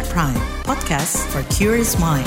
KBR 0.00 0.16
Prime, 0.16 0.44
podcast 0.64 1.20
for 1.28 1.44
curious 1.52 2.00
mind. 2.00 2.24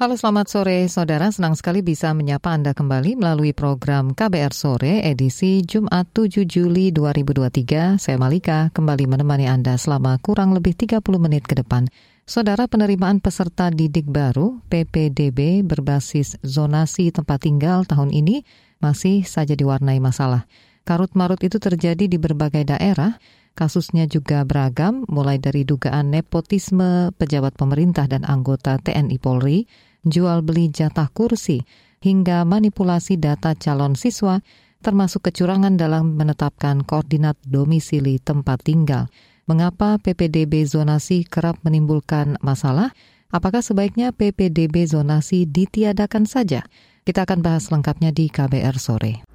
Halo 0.00 0.16
selamat 0.16 0.48
sore 0.48 0.88
saudara, 0.88 1.28
senang 1.28 1.52
sekali 1.52 1.84
bisa 1.84 2.16
menyapa 2.16 2.56
Anda 2.56 2.72
kembali 2.72 3.20
melalui 3.20 3.52
program 3.52 4.16
KBR 4.16 4.56
Sore 4.56 5.04
edisi 5.04 5.60
Jumat 5.60 6.08
7 6.16 6.48
Juli 6.48 6.88
2023. 6.96 8.00
Saya 8.00 8.16
Malika 8.16 8.72
kembali 8.72 9.04
menemani 9.04 9.44
Anda 9.44 9.76
selama 9.76 10.16
kurang 10.24 10.56
lebih 10.56 10.72
30 10.72 11.04
menit 11.20 11.44
ke 11.44 11.60
depan. 11.60 11.84
Saudara 12.24 12.64
penerimaan 12.64 13.20
peserta 13.20 13.68
didik 13.68 14.08
baru 14.08 14.56
PPDB 14.72 15.60
berbasis 15.68 16.40
zonasi 16.40 17.12
tempat 17.12 17.44
tinggal 17.44 17.84
tahun 17.84 18.08
ini 18.08 18.40
masih 18.80 19.28
saja 19.28 19.52
diwarnai 19.52 20.00
masalah. 20.00 20.48
Karut-marut 20.88 21.44
itu 21.44 21.60
terjadi 21.60 22.08
di 22.08 22.16
berbagai 22.16 22.72
daerah, 22.72 23.20
Kasusnya 23.52 24.08
juga 24.08 24.48
beragam, 24.48 25.04
mulai 25.12 25.36
dari 25.36 25.68
dugaan 25.68 26.08
nepotisme 26.08 27.12
pejabat 27.20 27.52
pemerintah 27.52 28.08
dan 28.08 28.24
anggota 28.24 28.80
TNI 28.80 29.20
Polri, 29.20 29.68
jual 30.08 30.40
beli 30.40 30.72
jatah 30.72 31.12
kursi, 31.12 31.60
hingga 32.00 32.48
manipulasi 32.48 33.20
data 33.20 33.52
calon 33.52 33.92
siswa, 33.92 34.40
termasuk 34.80 35.30
kecurangan 35.30 35.76
dalam 35.76 36.16
menetapkan 36.16 36.82
koordinat 36.82 37.36
domisili 37.44 38.18
tempat 38.18 38.64
tinggal. 38.64 39.12
Mengapa 39.44 40.00
PPDB 40.00 40.64
zonasi 40.64 41.28
kerap 41.28 41.60
menimbulkan 41.62 42.40
masalah? 42.40 42.90
Apakah 43.32 43.60
sebaiknya 43.60 44.12
PPDB 44.12 44.88
zonasi 44.88 45.44
ditiadakan 45.44 46.24
saja? 46.24 46.64
Kita 47.02 47.26
akan 47.26 47.42
bahas 47.42 47.68
lengkapnya 47.68 48.14
di 48.14 48.30
KBR 48.30 48.76
sore. 48.78 49.26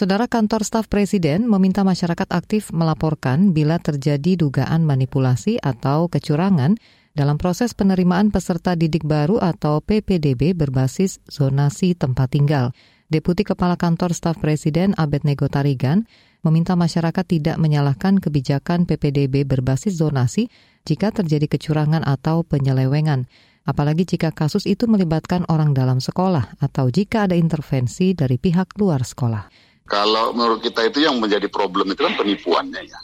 Saudara 0.00 0.32
kantor 0.32 0.64
staf 0.64 0.88
presiden 0.88 1.44
meminta 1.44 1.84
masyarakat 1.84 2.24
aktif 2.32 2.72
melaporkan 2.72 3.52
bila 3.52 3.76
terjadi 3.76 4.32
dugaan 4.32 4.80
manipulasi 4.80 5.60
atau 5.60 6.08
kecurangan 6.08 6.80
dalam 7.12 7.36
proses 7.36 7.76
penerimaan 7.76 8.32
peserta 8.32 8.72
didik 8.80 9.04
baru 9.04 9.36
atau 9.44 9.84
PPDB 9.84 10.56
berbasis 10.56 11.20
zonasi 11.28 11.92
tempat 11.92 12.32
tinggal. 12.32 12.72
Deputi 13.12 13.44
Kepala 13.44 13.76
Kantor 13.76 14.16
Staf 14.16 14.40
Presiden 14.40 14.96
Abed 14.96 15.28
Nego 15.28 15.52
Tarigan 15.52 16.08
meminta 16.48 16.80
masyarakat 16.80 17.28
tidak 17.28 17.60
menyalahkan 17.60 18.24
kebijakan 18.24 18.88
PPDB 18.88 19.44
berbasis 19.44 20.00
zonasi 20.00 20.48
jika 20.88 21.12
terjadi 21.12 21.44
kecurangan 21.44 22.08
atau 22.08 22.40
penyelewengan, 22.40 23.28
apalagi 23.68 24.08
jika 24.16 24.32
kasus 24.32 24.64
itu 24.64 24.88
melibatkan 24.88 25.44
orang 25.52 25.76
dalam 25.76 26.00
sekolah 26.00 26.56
atau 26.56 26.88
jika 26.88 27.28
ada 27.28 27.36
intervensi 27.36 28.16
dari 28.16 28.40
pihak 28.40 28.80
luar 28.80 29.04
sekolah. 29.04 29.68
Kalau 29.90 30.30
menurut 30.30 30.62
kita 30.62 30.86
itu 30.86 31.02
yang 31.02 31.18
menjadi 31.18 31.50
problem 31.50 31.90
itu 31.90 32.06
kan 32.06 32.14
penipuannya 32.14 32.86
ya. 32.86 33.00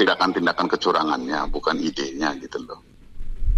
Tindakan-tindakan 0.00 0.72
kecurangannya, 0.72 1.44
bukan 1.52 1.76
idenya 1.76 2.32
gitu 2.40 2.64
loh. 2.64 2.80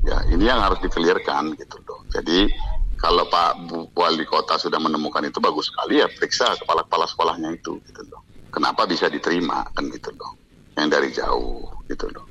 Ya, 0.02 0.19
ini 0.34 0.50
yang 0.50 0.58
harus 0.58 0.83
dikelirkan 0.83 1.55
gitu 1.55 1.78
loh. 1.86 2.02
Jadi 2.11 2.50
kalau 2.98 3.30
Pak 3.30 3.70
Wali 3.94 4.27
Kota 4.27 4.58
sudah 4.58 4.83
menemukan 4.83 5.22
itu 5.22 5.39
bagus 5.39 5.70
sekali 5.70 6.02
ya 6.02 6.11
periksa 6.11 6.58
kepala-kepala 6.58 7.06
sekolahnya 7.06 7.55
itu 7.55 7.78
gitu 7.86 8.02
loh. 8.11 8.27
Kenapa 8.50 8.83
bisa 8.91 9.06
diterima 9.06 9.62
kan 9.70 9.86
gitu 9.86 10.11
loh. 10.19 10.34
Yang 10.74 10.89
dari 10.91 11.08
jauh 11.14 11.70
gitu 11.86 12.11
loh. 12.11 12.27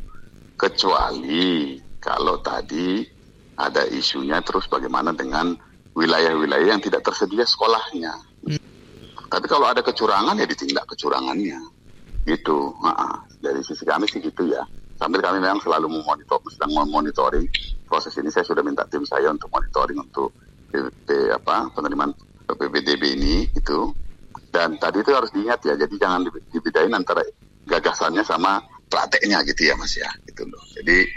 Kecuali 0.59 1.79
kalau 2.03 2.43
tadi 2.43 3.07
ada 3.55 3.87
isunya 3.87 4.43
terus 4.43 4.67
bagaimana 4.67 5.15
dengan 5.15 5.55
wilayah-wilayah 5.95 6.75
yang 6.75 6.83
tidak 6.83 7.07
tersedia 7.07 7.47
sekolahnya. 7.47 8.11
Tapi 9.31 9.47
kalau 9.47 9.71
ada 9.71 9.79
kecurangan 9.79 10.35
ya 10.35 10.43
ditindak 10.43 10.83
kecurangannya. 10.91 11.55
Gitu. 12.27 12.59
Nah, 12.83 13.23
dari 13.39 13.63
sisi 13.63 13.87
kami 13.87 14.11
sih 14.11 14.19
gitu 14.19 14.51
ya. 14.51 14.59
Sambil 14.99 15.23
kami 15.23 15.39
memang 15.39 15.63
selalu 15.63 15.87
memonitor, 15.87 16.37
sedang 16.51 16.75
memonitoring 16.75 17.47
proses 17.87 18.13
ini. 18.19 18.27
Saya 18.29 18.43
sudah 18.43 18.61
minta 18.61 18.83
tim 18.91 19.07
saya 19.07 19.31
untuk 19.31 19.47
monitoring 19.49 19.97
untuk 19.97 20.35
apa 21.31 21.71
penerimaan 21.73 22.11
PPDB 22.45 23.03
ini 23.17 23.35
itu. 23.55 23.95
Dan 24.51 24.75
tadi 24.77 24.99
itu 24.99 25.11
harus 25.15 25.31
diingat 25.31 25.63
ya, 25.63 25.75
jadi 25.79 25.95
jangan 25.95 26.27
dibedain 26.51 26.91
antara 26.91 27.23
gagasannya 27.67 28.23
sama 28.23 28.59
prakteknya 28.91 29.43
gitu 29.47 29.71
ya 29.71 29.75
mas 29.79 29.95
ya, 29.95 30.07
gitu 30.27 30.43
loh. 30.47 30.59
Jadi 30.75 31.07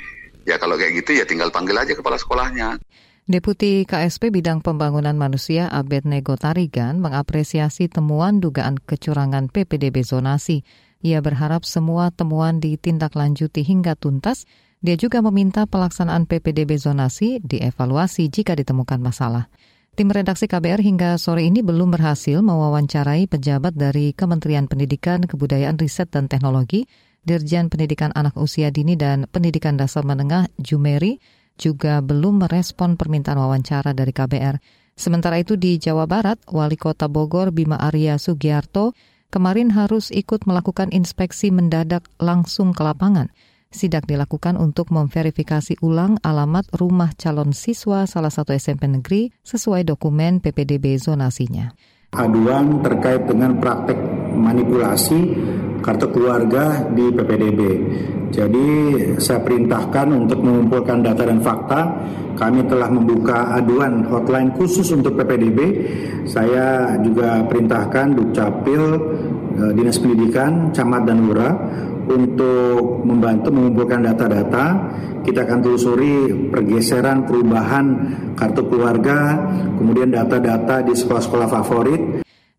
ya 0.47 0.59
kalau 0.59 0.79
kayak 0.79 1.03
gitu 1.03 1.19
ya 1.19 1.27
tinggal 1.27 1.51
panggil 1.51 1.75
aja 1.79 1.99
kepala 1.99 2.15
sekolahnya. 2.15 2.79
Deputi 3.25 3.89
KSP 3.89 4.29
Bidang 4.29 4.61
Pembangunan 4.61 5.17
Manusia 5.17 5.73
Abed 5.73 6.05
Nego 6.05 6.37
Tarigan 6.37 7.01
mengapresiasi 7.01 7.89
temuan 7.89 8.37
dugaan 8.37 8.77
kecurangan 8.77 9.49
PPDB 9.49 10.05
zonasi. 10.05 10.61
Ia 11.01 11.25
berharap 11.25 11.65
semua 11.65 12.13
temuan 12.13 12.61
ditindaklanjuti 12.61 13.65
hingga 13.65 13.97
tuntas. 13.97 14.45
Dia 14.85 15.01
juga 15.01 15.25
meminta 15.25 15.65
pelaksanaan 15.65 16.29
PPDB 16.29 16.77
zonasi 16.77 17.41
dievaluasi 17.41 18.29
jika 18.29 18.61
ditemukan 18.61 19.01
masalah. 19.01 19.49
Tim 19.97 20.13
redaksi 20.13 20.45
KBR 20.45 20.85
hingga 20.85 21.17
sore 21.17 21.49
ini 21.49 21.65
belum 21.65 21.97
berhasil 21.97 22.45
mewawancarai 22.45 23.25
pejabat 23.25 23.73
dari 23.73 24.13
Kementerian 24.13 24.69
Pendidikan, 24.69 25.25
Kebudayaan, 25.25 25.81
Riset, 25.81 26.13
dan 26.13 26.29
Teknologi, 26.29 26.85
Dirjen 27.25 27.73
Pendidikan 27.73 28.13
Anak 28.13 28.37
Usia 28.37 28.69
Dini 28.69 29.01
dan 29.01 29.25
Pendidikan 29.33 29.81
Dasar 29.81 30.05
Menengah, 30.05 30.53
Jumeri, 30.61 31.25
juga 31.55 32.03
belum 32.03 32.47
merespon 32.47 32.99
permintaan 32.99 33.39
wawancara 33.39 33.95
dari 33.95 34.11
KBR. 34.11 34.59
Sementara 34.95 35.43
itu 35.43 35.59
di 35.59 35.75
Jawa 35.79 36.07
Barat, 36.07 36.39
Wali 36.51 36.79
Kota 36.79 37.11
Bogor 37.11 37.51
Bima 37.51 37.79
Arya 37.83 38.15
Sugiarto 38.15 38.95
kemarin 39.35 39.75
harus 39.75 40.15
ikut 40.15 40.47
melakukan 40.47 40.95
inspeksi 40.95 41.51
mendadak 41.51 42.07
langsung 42.23 42.71
ke 42.71 42.83
lapangan. 42.87 43.35
Sidak 43.75 44.07
dilakukan 44.07 44.55
untuk 44.55 44.95
memverifikasi 44.95 45.83
ulang 45.83 46.23
alamat 46.23 46.71
rumah 46.79 47.11
calon 47.19 47.51
siswa 47.51 48.07
salah 48.07 48.31
satu 48.31 48.55
SMP 48.55 48.87
negeri 48.87 49.35
sesuai 49.43 49.83
dokumen 49.83 50.39
PPDB 50.39 50.95
zonasinya. 50.95 51.75
Aduan 52.15 52.79
terkait 52.87 53.27
dengan 53.27 53.59
praktek 53.59 53.99
manipulasi 54.39 55.35
kartu 55.85 56.09
keluarga 56.09 56.89
di 56.89 57.13
PPDB. 57.13 57.61
Jadi 58.33 58.69
saya 59.21 59.45
perintahkan 59.45 60.09
untuk 60.17 60.41
mengumpulkan 60.41 61.05
data 61.05 61.29
dan 61.29 61.45
fakta. 61.45 61.81
Kami 62.35 62.67
telah 62.67 62.89
membuka 62.91 63.53
aduan 63.53 64.09
hotline 64.09 64.51
khusus 64.57 64.89
untuk 64.97 65.15
PPDB. 65.21 65.61
Saya 66.25 66.99
juga 67.05 67.45
perintahkan 67.47 68.17
Dukcapil, 68.17 68.83
eh, 69.61 69.73
Dinas 69.77 70.01
Pendidikan, 70.01 70.73
Camat 70.73 71.05
dan 71.05 71.21
Lurah 71.21 71.53
untuk 72.09 73.05
membantu 73.05 73.53
mengumpulkan 73.53 74.03
data-data. 74.03 74.65
Kita 75.25 75.47
akan 75.47 75.59
telusuri 75.65 76.49
pergeseran 76.53 77.25
perubahan 77.25 77.87
kartu 78.37 78.67
keluarga, 78.69 79.41
kemudian 79.79 80.13
data-data 80.13 80.85
di 80.85 80.93
sekolah-sekolah 80.93 81.49
favorit 81.49 82.03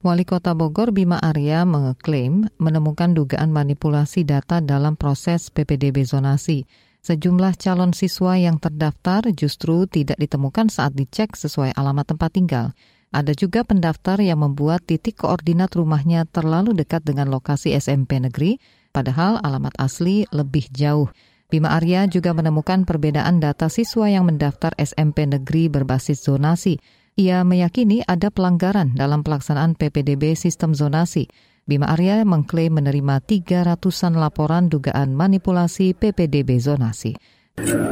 Wali 0.05 0.21
Kota 0.21 0.53
Bogor 0.53 0.93
Bima 0.93 1.17
Arya 1.17 1.66
mengeklaim 1.66 2.45
menemukan 2.61 3.17
dugaan 3.17 3.49
manipulasi 3.49 4.21
data 4.21 4.61
dalam 4.61 4.93
proses 4.93 5.49
PPDB 5.49 6.05
zonasi. 6.05 6.69
Sejumlah 7.01 7.57
calon 7.57 7.89
siswa 7.89 8.38
yang 8.38 8.61
terdaftar 8.61 9.25
justru 9.33 9.89
tidak 9.89 10.21
ditemukan 10.21 10.69
saat 10.69 10.94
dicek 10.94 11.33
sesuai 11.33 11.73
alamat 11.73 12.13
tempat 12.13 12.38
tinggal. 12.38 12.77
Ada 13.09 13.33
juga 13.33 13.65
pendaftar 13.65 14.21
yang 14.21 14.45
membuat 14.45 14.85
titik 14.85 15.25
koordinat 15.25 15.73
rumahnya 15.73 16.29
terlalu 16.29 16.77
dekat 16.77 17.01
dengan 17.01 17.33
lokasi 17.33 17.73
SMP 17.73 18.21
negeri, 18.21 18.61
padahal 18.94 19.41
alamat 19.41 19.73
asli 19.81 20.29
lebih 20.29 20.69
jauh. 20.69 21.09
Bima 21.49 21.73
Arya 21.73 22.05
juga 22.05 22.29
menemukan 22.38 22.85
perbedaan 22.85 23.41
data 23.41 23.73
siswa 23.73 24.05
yang 24.05 24.29
mendaftar 24.29 24.69
SMP 24.77 25.25
negeri 25.25 25.65
berbasis 25.65 26.21
zonasi 26.29 26.77
ia 27.15 27.47
meyakini 27.47 28.03
ada 28.03 28.27
pelanggaran 28.27 28.91
dalam 28.91 29.23
pelaksanaan 29.23 29.79
PPDB 29.79 30.35
sistem 30.35 30.75
zonasi. 30.75 31.31
Bima 31.65 31.89
Arya 31.89 32.21
mengklaim 32.27 32.77
menerima 32.77 33.23
300-an 33.23 34.19
laporan 34.19 34.69
dugaan 34.69 35.15
manipulasi 35.15 35.95
PPDB 35.95 36.59
zonasi. 36.62 37.15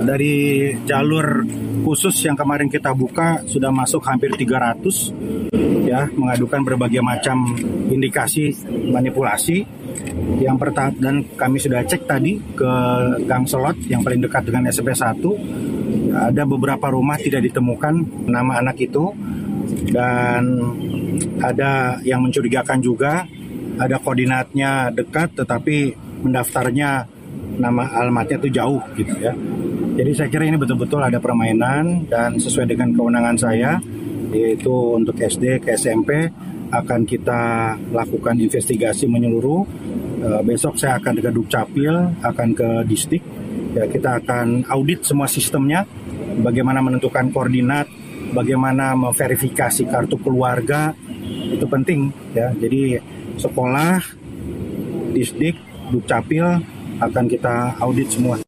Dari 0.03 0.35
jalur 0.83 1.47
khusus 1.87 2.19
yang 2.27 2.35
kemarin 2.35 2.67
kita 2.67 2.91
buka 2.91 3.47
sudah 3.47 3.71
masuk 3.71 4.03
hampir 4.03 4.35
300 4.35 5.55
ya 5.87 6.11
mengadukan 6.11 6.59
berbagai 6.67 6.99
macam 6.99 7.55
indikasi 7.87 8.51
manipulasi. 8.91 9.63
Yang 10.43 10.57
pertama 10.59 10.91
dan 10.99 11.23
kami 11.39 11.63
sudah 11.63 11.79
cek 11.87 12.03
tadi 12.03 12.43
ke 12.59 12.71
Gang 13.23 13.47
Selot 13.47 13.79
yang 13.87 14.03
paling 14.03 14.19
dekat 14.19 14.43
dengan 14.51 14.67
SMP 14.67 14.91
1 14.91 15.15
ada 16.13 16.45
beberapa 16.45 16.93
rumah 16.93 17.17
tidak 17.17 17.49
ditemukan 17.49 18.25
nama 18.29 18.61
anak 18.61 18.77
itu 18.85 19.09
dan 19.89 20.43
ada 21.41 21.97
yang 22.05 22.21
mencurigakan 22.21 22.79
juga 22.79 23.25
ada 23.81 23.97
koordinatnya 23.97 24.93
dekat 24.93 25.33
tetapi 25.33 25.97
mendaftarnya 26.21 27.09
nama 27.57 27.89
alamatnya 27.97 28.37
itu 28.45 28.49
jauh 28.53 28.81
gitu 28.93 29.13
ya. 29.17 29.33
Jadi 29.93 30.11
saya 30.17 30.29
kira 30.29 30.49
ini 30.49 30.57
betul-betul 30.57 31.01
ada 31.01 31.21
permainan 31.21 32.09
dan 32.09 32.37
sesuai 32.41 32.65
dengan 32.65 32.93
kewenangan 32.97 33.37
saya 33.37 33.77
yaitu 34.33 34.73
untuk 34.97 35.13
SD 35.13 35.61
ke 35.61 35.77
SMP 35.77 36.33
akan 36.73 37.05
kita 37.05 37.41
lakukan 37.93 38.33
investigasi 38.41 39.05
menyeluruh. 39.05 39.61
Uh, 40.23 40.41
besok 40.41 40.79
saya 40.79 40.97
akan 40.97 41.21
ke 41.21 41.29
Dukcapil, 41.29 41.93
akan 42.25 42.49
ke 42.57 42.69
Distik. 42.89 43.21
Ya, 43.77 43.85
kita 43.85 44.21
akan 44.21 44.65
audit 44.69 45.05
semua 45.05 45.29
sistemnya, 45.29 45.85
bagaimana 46.41 46.81
menentukan 46.81 47.29
koordinat, 47.29 47.85
bagaimana 48.33 48.97
memverifikasi 48.97 49.85
kartu 49.89 50.17
keluarga, 50.17 50.95
itu 51.53 51.65
penting 51.69 52.09
ya. 52.33 52.49
Jadi 52.55 52.97
sekolah, 53.37 54.01
Disdik, 55.13 55.55
Dukcapil 55.93 56.45
akan 56.97 57.25
kita 57.29 57.77
audit 57.77 58.09
semua. 58.09 58.41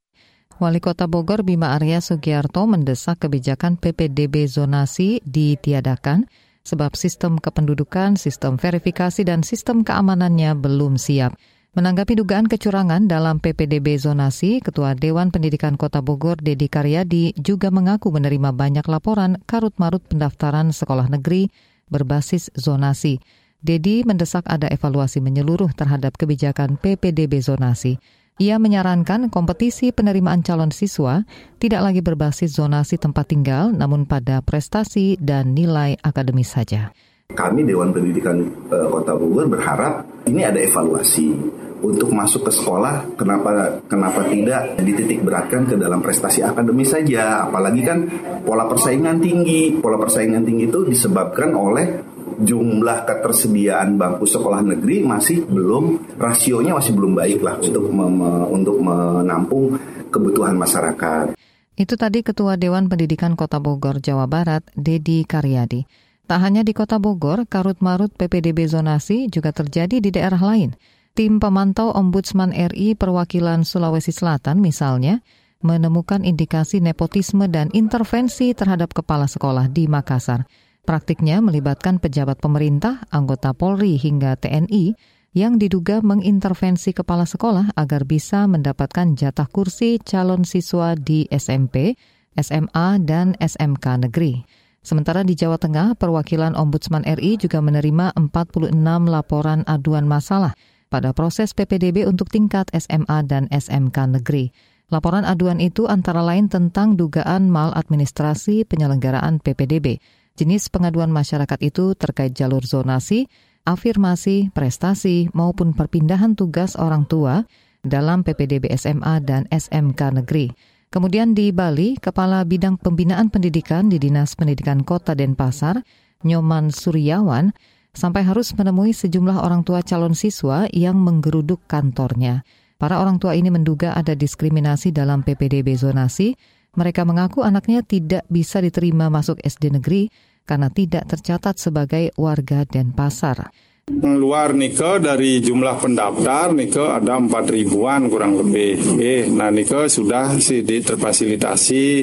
Wali 0.56 0.80
Kota 0.80 1.04
Bogor 1.06 1.44
Bima 1.44 1.76
Arya 1.76 2.00
Sugiarto 2.00 2.64
mendesak 2.64 3.28
kebijakan 3.28 3.76
PPDB 3.76 4.48
zonasi 4.48 5.20
ditiadakan 5.28 6.32
sebab 6.66 6.96
sistem 6.98 7.38
kependudukan, 7.38 8.18
sistem 8.18 8.58
verifikasi, 8.58 9.22
dan 9.28 9.46
sistem 9.46 9.86
keamanannya 9.86 10.58
belum 10.58 10.98
siap. 10.98 11.38
Menanggapi 11.76 12.16
dugaan 12.16 12.48
kecurangan 12.48 13.04
dalam 13.04 13.44
PPDB 13.44 14.00
zonasi, 14.00 14.64
Ketua 14.64 14.96
Dewan 14.96 15.28
Pendidikan 15.28 15.76
Kota 15.76 16.00
Bogor 16.00 16.40
Dedi 16.40 16.72
Karyadi 16.72 17.36
juga 17.36 17.68
mengaku 17.68 18.16
menerima 18.16 18.56
banyak 18.56 18.88
laporan 18.88 19.44
karut-marut 19.44 20.00
pendaftaran 20.08 20.72
sekolah 20.72 21.12
negeri 21.12 21.52
berbasis 21.92 22.48
zonasi. 22.56 23.20
Dedi 23.60 24.08
mendesak 24.08 24.48
ada 24.48 24.72
evaluasi 24.72 25.20
menyeluruh 25.20 25.76
terhadap 25.76 26.16
kebijakan 26.16 26.80
PPDB 26.80 27.44
zonasi. 27.44 28.00
Ia 28.40 28.56
menyarankan 28.56 29.28
kompetisi 29.28 29.92
penerimaan 29.92 30.48
calon 30.48 30.72
siswa 30.72 31.28
tidak 31.60 31.92
lagi 31.92 32.00
berbasis 32.00 32.56
zonasi 32.56 32.96
tempat 32.96 33.36
tinggal, 33.36 33.76
namun 33.76 34.08
pada 34.08 34.40
prestasi 34.40 35.20
dan 35.20 35.52
nilai 35.52 36.00
akademis 36.00 36.56
saja. 36.56 36.96
Kami 37.36 37.68
Dewan 37.68 37.92
Pendidikan 37.92 38.48
uh, 38.72 38.88
Kota 38.88 39.18
Bogor 39.18 39.52
berharap 39.52 40.08
ini 40.24 40.46
ada 40.46 40.62
evaluasi 40.62 41.34
untuk 41.82 42.12
masuk 42.14 42.48
ke 42.48 42.52
sekolah. 42.54 43.18
Kenapa 43.20 43.82
kenapa 43.90 44.28
tidak 44.28 44.80
dititik 44.80 45.24
beratkan 45.26 45.68
ke 45.68 45.76
dalam 45.76 46.00
prestasi 46.00 46.46
akademis 46.46 46.94
saja? 46.94 47.48
Apalagi 47.48 47.82
kan 47.84 48.08
pola 48.44 48.70
persaingan 48.70 49.20
tinggi. 49.20 49.76
Pola 49.80 50.00
persaingan 50.00 50.44
tinggi 50.46 50.70
itu 50.70 50.86
disebabkan 50.88 51.52
oleh 51.56 51.88
jumlah 52.36 53.08
ketersediaan 53.08 53.96
bangku 53.96 54.28
sekolah 54.28 54.60
negeri 54.66 55.06
masih 55.08 55.48
belum 55.48 56.18
rasionya 56.20 56.76
masih 56.76 56.92
belum 56.92 57.16
baik 57.16 57.40
lah 57.40 57.56
untuk 57.64 57.88
me, 57.88 58.08
untuk 58.52 58.78
menampung 58.84 59.80
kebutuhan 60.12 60.60
masyarakat. 60.60 61.36
Itu 61.76 62.00
tadi 62.00 62.24
Ketua 62.24 62.56
Dewan 62.56 62.88
Pendidikan 62.88 63.36
Kota 63.36 63.60
Bogor, 63.60 64.00
Jawa 64.00 64.32
Barat, 64.32 64.64
Dedi 64.80 65.28
Karyadi. 65.28 65.84
Tak 66.26 66.40
hanya 66.42 66.64
di 66.64 66.72
Kota 66.72 66.98
Bogor, 66.98 67.44
karut-marut 67.46 68.16
PPDB 68.16 68.66
zonasi 68.66 69.28
juga 69.28 69.52
terjadi 69.52 70.00
di 70.00 70.10
daerah 70.10 70.40
lain. 70.40 70.74
Tim 71.16 71.40
pemantau 71.40 71.96
Ombudsman 71.96 72.52
RI 72.52 72.92
perwakilan 72.92 73.64
Sulawesi 73.64 74.12
Selatan 74.12 74.60
misalnya 74.60 75.24
menemukan 75.64 76.28
indikasi 76.28 76.84
nepotisme 76.84 77.48
dan 77.48 77.72
intervensi 77.72 78.52
terhadap 78.52 78.92
kepala 78.92 79.24
sekolah 79.24 79.72
di 79.72 79.88
Makassar. 79.88 80.44
Praktiknya 80.84 81.40
melibatkan 81.40 82.04
pejabat 82.04 82.44
pemerintah, 82.44 83.08
anggota 83.16 83.56
Polri 83.56 83.96
hingga 83.96 84.36
TNI 84.36 84.92
yang 85.32 85.56
diduga 85.56 86.04
mengintervensi 86.04 86.92
kepala 86.92 87.24
sekolah 87.24 87.72
agar 87.80 88.04
bisa 88.04 88.44
mendapatkan 88.44 89.16
jatah 89.16 89.48
kursi 89.48 90.04
calon 90.04 90.44
siswa 90.44 91.00
di 91.00 91.32
SMP, 91.32 91.96
SMA, 92.36 93.00
dan 93.08 93.40
SMK 93.40 94.04
negeri. 94.04 94.44
Sementara 94.84 95.24
di 95.24 95.32
Jawa 95.32 95.56
Tengah, 95.56 95.96
perwakilan 95.96 96.60
Ombudsman 96.60 97.08
RI 97.08 97.40
juga 97.40 97.64
menerima 97.64 98.20
46 98.20 98.76
laporan 99.08 99.64
aduan 99.64 100.04
masalah 100.04 100.52
pada 100.88 101.12
proses 101.12 101.52
PPDB 101.52 102.06
untuk 102.06 102.30
tingkat 102.30 102.70
SMA 102.74 103.26
dan 103.26 103.46
SMK 103.50 104.22
negeri. 104.22 104.54
Laporan 104.94 105.26
aduan 105.26 105.58
itu 105.58 105.90
antara 105.90 106.22
lain 106.22 106.46
tentang 106.46 106.94
dugaan 106.94 107.50
maladministrasi 107.50 108.70
penyelenggaraan 108.70 109.42
PPDB, 109.42 109.98
Jenis 110.36 110.68
pengaduan 110.68 111.16
masyarakat 111.16 111.56
itu 111.64 111.96
terkait 111.96 112.36
jalur 112.36 112.60
zonasi, 112.68 113.32
afirmasi, 113.64 114.52
prestasi, 114.52 115.32
maupun 115.32 115.72
perpindahan 115.72 116.36
tugas 116.36 116.76
orang 116.76 117.08
tua 117.08 117.48
dalam 117.88 118.20
PPDB 118.20 118.68
SMA 118.76 119.24
dan 119.24 119.48
SMK 119.48 120.20
negeri. 120.20 120.52
Kemudian 120.92 121.32
di 121.32 121.56
Bali, 121.56 121.96
Kepala 121.96 122.44
Bidang 122.44 122.76
Pembinaan 122.76 123.32
Pendidikan 123.32 123.88
di 123.88 123.96
Dinas 123.96 124.36
Pendidikan 124.36 124.84
Kota 124.84 125.16
Denpasar, 125.16 125.80
Nyoman 126.28 126.68
Suryawan, 126.68 127.56
sampai 127.96 128.28
harus 128.28 128.52
menemui 128.54 128.92
sejumlah 128.92 129.42
orang 129.42 129.64
tua 129.64 129.82
calon 129.82 130.14
siswa 130.14 130.68
yang 130.70 131.00
menggeruduk 131.00 131.64
kantornya. 131.66 132.44
Para 132.76 133.00
orang 133.00 133.18
tua 133.18 133.40
ini 133.40 133.48
menduga 133.48 133.96
ada 133.96 134.14
diskriminasi 134.14 134.92
dalam 134.92 135.24
PPDB 135.24 135.80
zonasi, 135.80 136.36
mereka 136.76 137.08
mengaku 137.08 137.42
anaknya 137.42 137.82
tidak 137.82 138.28
bisa 138.28 138.60
diterima 138.60 139.08
masuk 139.08 139.40
SD 139.40 139.80
negeri 139.80 140.12
karena 140.44 140.68
tidak 140.68 141.08
tercatat 141.08 141.56
sebagai 141.56 142.12
warga 142.20 142.68
Denpasar. 142.68 143.50
Luar 143.96 144.58
Nike 144.58 144.98
dari 144.98 145.38
jumlah 145.46 145.78
pendaftar 145.78 146.50
Nike 146.58 146.82
ada 146.82 147.22
4 147.22 147.30
ribuan 147.54 148.10
kurang 148.10 148.34
lebih. 148.34 148.98
Eh, 148.98 149.30
nah 149.30 149.54
Nike 149.54 149.86
sudah 149.94 150.34
sih 150.42 150.66
terfasilitasi 150.66 152.02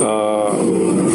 eh, 0.00 0.50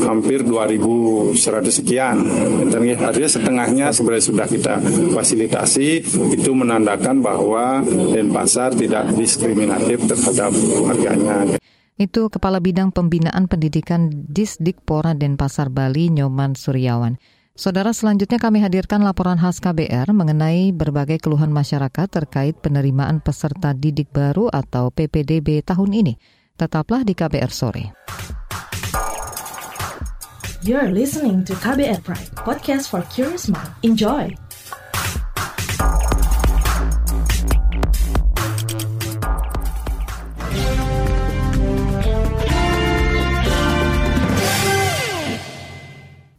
hampir 0.06 0.46
2.100 0.46 1.34
sekian. 1.74 2.30
Artinya 2.70 3.26
setengahnya 3.26 3.90
sebenarnya 3.90 4.26
sudah 4.30 4.46
kita 4.46 4.78
fasilitasi. 5.18 6.06
Itu 6.38 6.54
menandakan 6.54 7.26
bahwa 7.26 7.82
Denpasar 8.14 8.78
tidak 8.78 9.18
diskriminatif 9.18 9.98
terhadap 10.06 10.54
warganya. 10.78 11.58
Itu 11.98 12.30
Kepala 12.30 12.62
Bidang 12.62 12.94
Pembinaan 12.94 13.50
Pendidikan 13.50 14.14
Disdikpora 14.30 15.18
Denpasar 15.18 15.74
Bali 15.74 16.14
Nyoman 16.14 16.54
Suryawan. 16.54 17.18
Saudara 17.54 17.94
selanjutnya 17.94 18.42
kami 18.42 18.66
hadirkan 18.66 19.06
laporan 19.06 19.38
khas 19.38 19.62
KBR 19.62 20.10
mengenai 20.10 20.74
berbagai 20.74 21.22
keluhan 21.22 21.54
masyarakat 21.54 22.10
terkait 22.10 22.58
penerimaan 22.58 23.22
peserta 23.22 23.78
didik 23.78 24.10
baru 24.10 24.50
atau 24.50 24.90
PPDB 24.90 25.62
tahun 25.62 25.94
ini. 25.94 26.14
Tetaplah 26.58 27.06
di 27.06 27.14
KBR 27.14 27.54
sore. 27.54 27.94
You're 30.66 30.90
listening 30.90 31.46
to 31.46 31.54
KBR 31.54 32.02
Pride, 32.02 32.34
podcast 32.42 32.90
for 32.90 33.06
curious 33.14 33.46
mind. 33.46 33.70
Enjoy. 33.86 34.34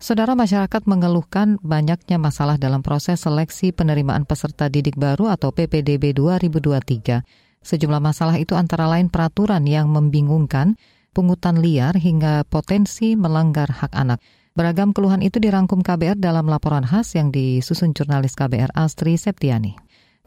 Saudara 0.05 0.37
masyarakat 0.37 0.85
mengeluhkan 0.85 1.57
banyaknya 1.65 2.21
masalah 2.21 2.61
dalam 2.61 2.85
proses 2.85 3.25
seleksi 3.25 3.73
penerimaan 3.73 4.29
peserta 4.29 4.69
didik 4.69 5.01
baru 5.01 5.33
atau 5.33 5.49
PPDB 5.49 6.13
2023. 6.13 7.25
Sejumlah 7.65 8.05
masalah 8.05 8.37
itu 8.37 8.53
antara 8.53 8.85
lain 8.85 9.09
peraturan 9.09 9.65
yang 9.65 9.89
membingungkan, 9.89 10.77
pungutan 11.17 11.57
liar 11.57 11.97
hingga 11.97 12.45
potensi 12.45 13.17
melanggar 13.17 13.73
hak 13.81 13.97
anak. 13.97 14.21
Beragam 14.53 14.93
keluhan 14.93 15.25
itu 15.25 15.41
dirangkum 15.41 15.81
KBR 15.81 16.21
dalam 16.21 16.53
laporan 16.53 16.85
khas 16.85 17.17
yang 17.17 17.33
disusun 17.33 17.97
jurnalis 17.97 18.37
KBR 18.37 18.77
Astri 18.77 19.17
Septiani. 19.17 19.73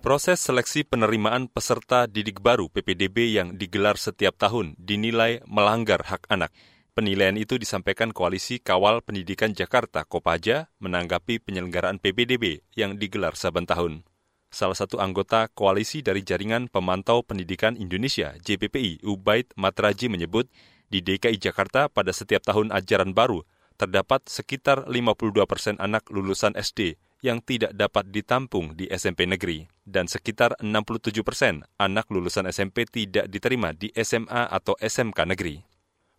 Proses 0.01 0.41
seleksi 0.41 0.89
penerimaan 0.89 1.53
peserta 1.53 2.09
didik 2.09 2.41
baru 2.41 2.65
PPDB 2.73 3.29
yang 3.29 3.53
digelar 3.53 4.01
setiap 4.01 4.41
tahun 4.41 4.73
dinilai 4.81 5.45
melanggar 5.45 6.01
hak 6.01 6.25
anak. 6.33 6.49
Penilaian 6.97 7.37
itu 7.37 7.61
disampaikan 7.61 8.09
Koalisi 8.09 8.57
Kawal 8.57 9.05
Pendidikan 9.05 9.53
Jakarta 9.53 10.01
Kopaja 10.01 10.73
menanggapi 10.81 11.37
penyelenggaraan 11.37 12.01
PPDB 12.01 12.65
yang 12.73 12.97
digelar 12.97 13.37
saban 13.37 13.69
tahun. 13.69 14.01
Salah 14.49 14.73
satu 14.73 14.97
anggota 14.97 15.45
koalisi 15.53 16.01
dari 16.01 16.25
Jaringan 16.25 16.73
Pemantau 16.73 17.21
Pendidikan 17.21 17.77
Indonesia 17.77 18.33
JPPI 18.41 19.05
Ubaid 19.05 19.53
Matraji 19.53 20.09
menyebut 20.09 20.49
di 20.89 21.05
DKI 21.05 21.37
Jakarta 21.37 21.85
pada 21.85 22.09
setiap 22.09 22.41
tahun 22.41 22.73
ajaran 22.73 23.13
baru 23.13 23.45
terdapat 23.77 24.25
sekitar 24.25 24.89
52 24.89 25.37
persen 25.45 25.77
anak 25.77 26.09
lulusan 26.09 26.57
SD 26.57 26.97
yang 27.21 27.45
tidak 27.45 27.77
dapat 27.77 28.09
ditampung 28.09 28.73
di 28.73 28.89
SMP 28.89 29.29
negeri 29.29 29.69
dan 29.85 30.09
sekitar 30.09 30.57
67 30.65 31.13
persen 31.21 31.61
anak 31.77 32.09
lulusan 32.09 32.49
SMP 32.49 32.89
tidak 32.89 33.29
diterima 33.29 33.77
di 33.77 33.93
SMA 34.01 34.49
atau 34.49 34.73
SMK 34.81 35.29
negeri. 35.29 35.76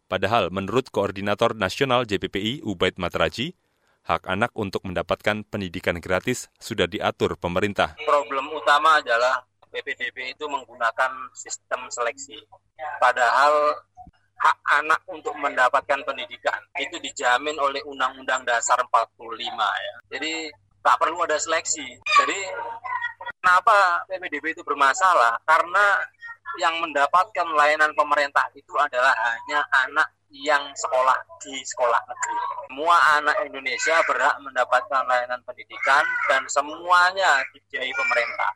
Padahal 0.08 0.48
menurut 0.48 0.88
Koordinator 0.88 1.52
Nasional 1.52 2.08
JPPI 2.08 2.64
Ubaid 2.64 2.96
Matraji, 2.96 3.52
hak 4.08 4.24
anak 4.24 4.56
untuk 4.56 4.80
mendapatkan 4.88 5.44
pendidikan 5.44 6.00
gratis 6.00 6.48
sudah 6.56 6.88
diatur 6.88 7.36
pemerintah. 7.36 7.92
Problem 8.08 8.48
utama 8.56 9.04
adalah 9.04 9.44
PPDB 9.68 10.32
itu 10.32 10.48
menggunakan 10.48 11.28
sistem 11.36 11.92
seleksi. 11.92 12.40
Padahal 12.96 13.76
hak 14.40 14.58
anak 14.80 15.04
untuk 15.12 15.36
mendapatkan 15.36 16.00
pendidikan 16.08 16.56
itu 16.80 16.96
dijamin 17.04 17.60
oleh 17.60 17.84
Undang-Undang 17.84 18.48
Dasar 18.48 18.80
45 18.80 19.12
ya. 19.60 19.94
Jadi 20.16 20.48
tak 20.80 20.96
perlu 20.96 21.20
ada 21.20 21.36
seleksi. 21.36 21.84
Jadi 22.00 22.38
kenapa 23.44 24.08
PPDB 24.08 24.56
itu 24.56 24.64
bermasalah? 24.64 25.36
Karena 25.44 26.00
yang 26.58 26.82
mendapatkan 26.82 27.46
layanan 27.54 27.94
pemerintah 27.94 28.44
itu 28.52 28.74
adalah 28.76 29.14
hanya 29.14 29.62
anak 29.86 30.08
yang 30.28 30.60
sekolah 30.76 31.16
di 31.40 31.56
sekolah 31.64 32.00
negeri. 32.04 32.36
Semua 32.68 32.96
anak 33.16 33.36
Indonesia 33.48 33.96
berhak 34.04 34.36
mendapatkan 34.44 35.02
layanan 35.08 35.40
pendidikan 35.46 36.04
dan 36.28 36.44
semuanya 36.52 37.40
dibiayai 37.56 37.94
pemerintah. 37.96 38.52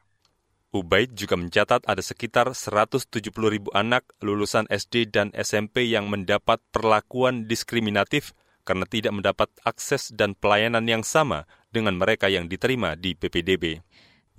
Ubaid 0.72 1.12
juga 1.12 1.36
mencatat 1.36 1.84
ada 1.84 2.00
sekitar 2.00 2.56
170 2.56 3.12
ribu 3.44 3.68
anak 3.76 4.08
lulusan 4.24 4.64
SD 4.72 5.12
dan 5.12 5.28
SMP 5.36 5.84
yang 5.84 6.08
mendapat 6.08 6.64
perlakuan 6.72 7.44
diskriminatif 7.44 8.32
karena 8.64 8.88
tidak 8.88 9.12
mendapat 9.12 9.52
akses 9.68 10.08
dan 10.16 10.32
pelayanan 10.32 10.88
yang 10.88 11.04
sama 11.04 11.44
dengan 11.68 12.00
mereka 12.00 12.32
yang 12.32 12.48
diterima 12.48 12.96
di 12.96 13.12
PPDB. 13.12 13.84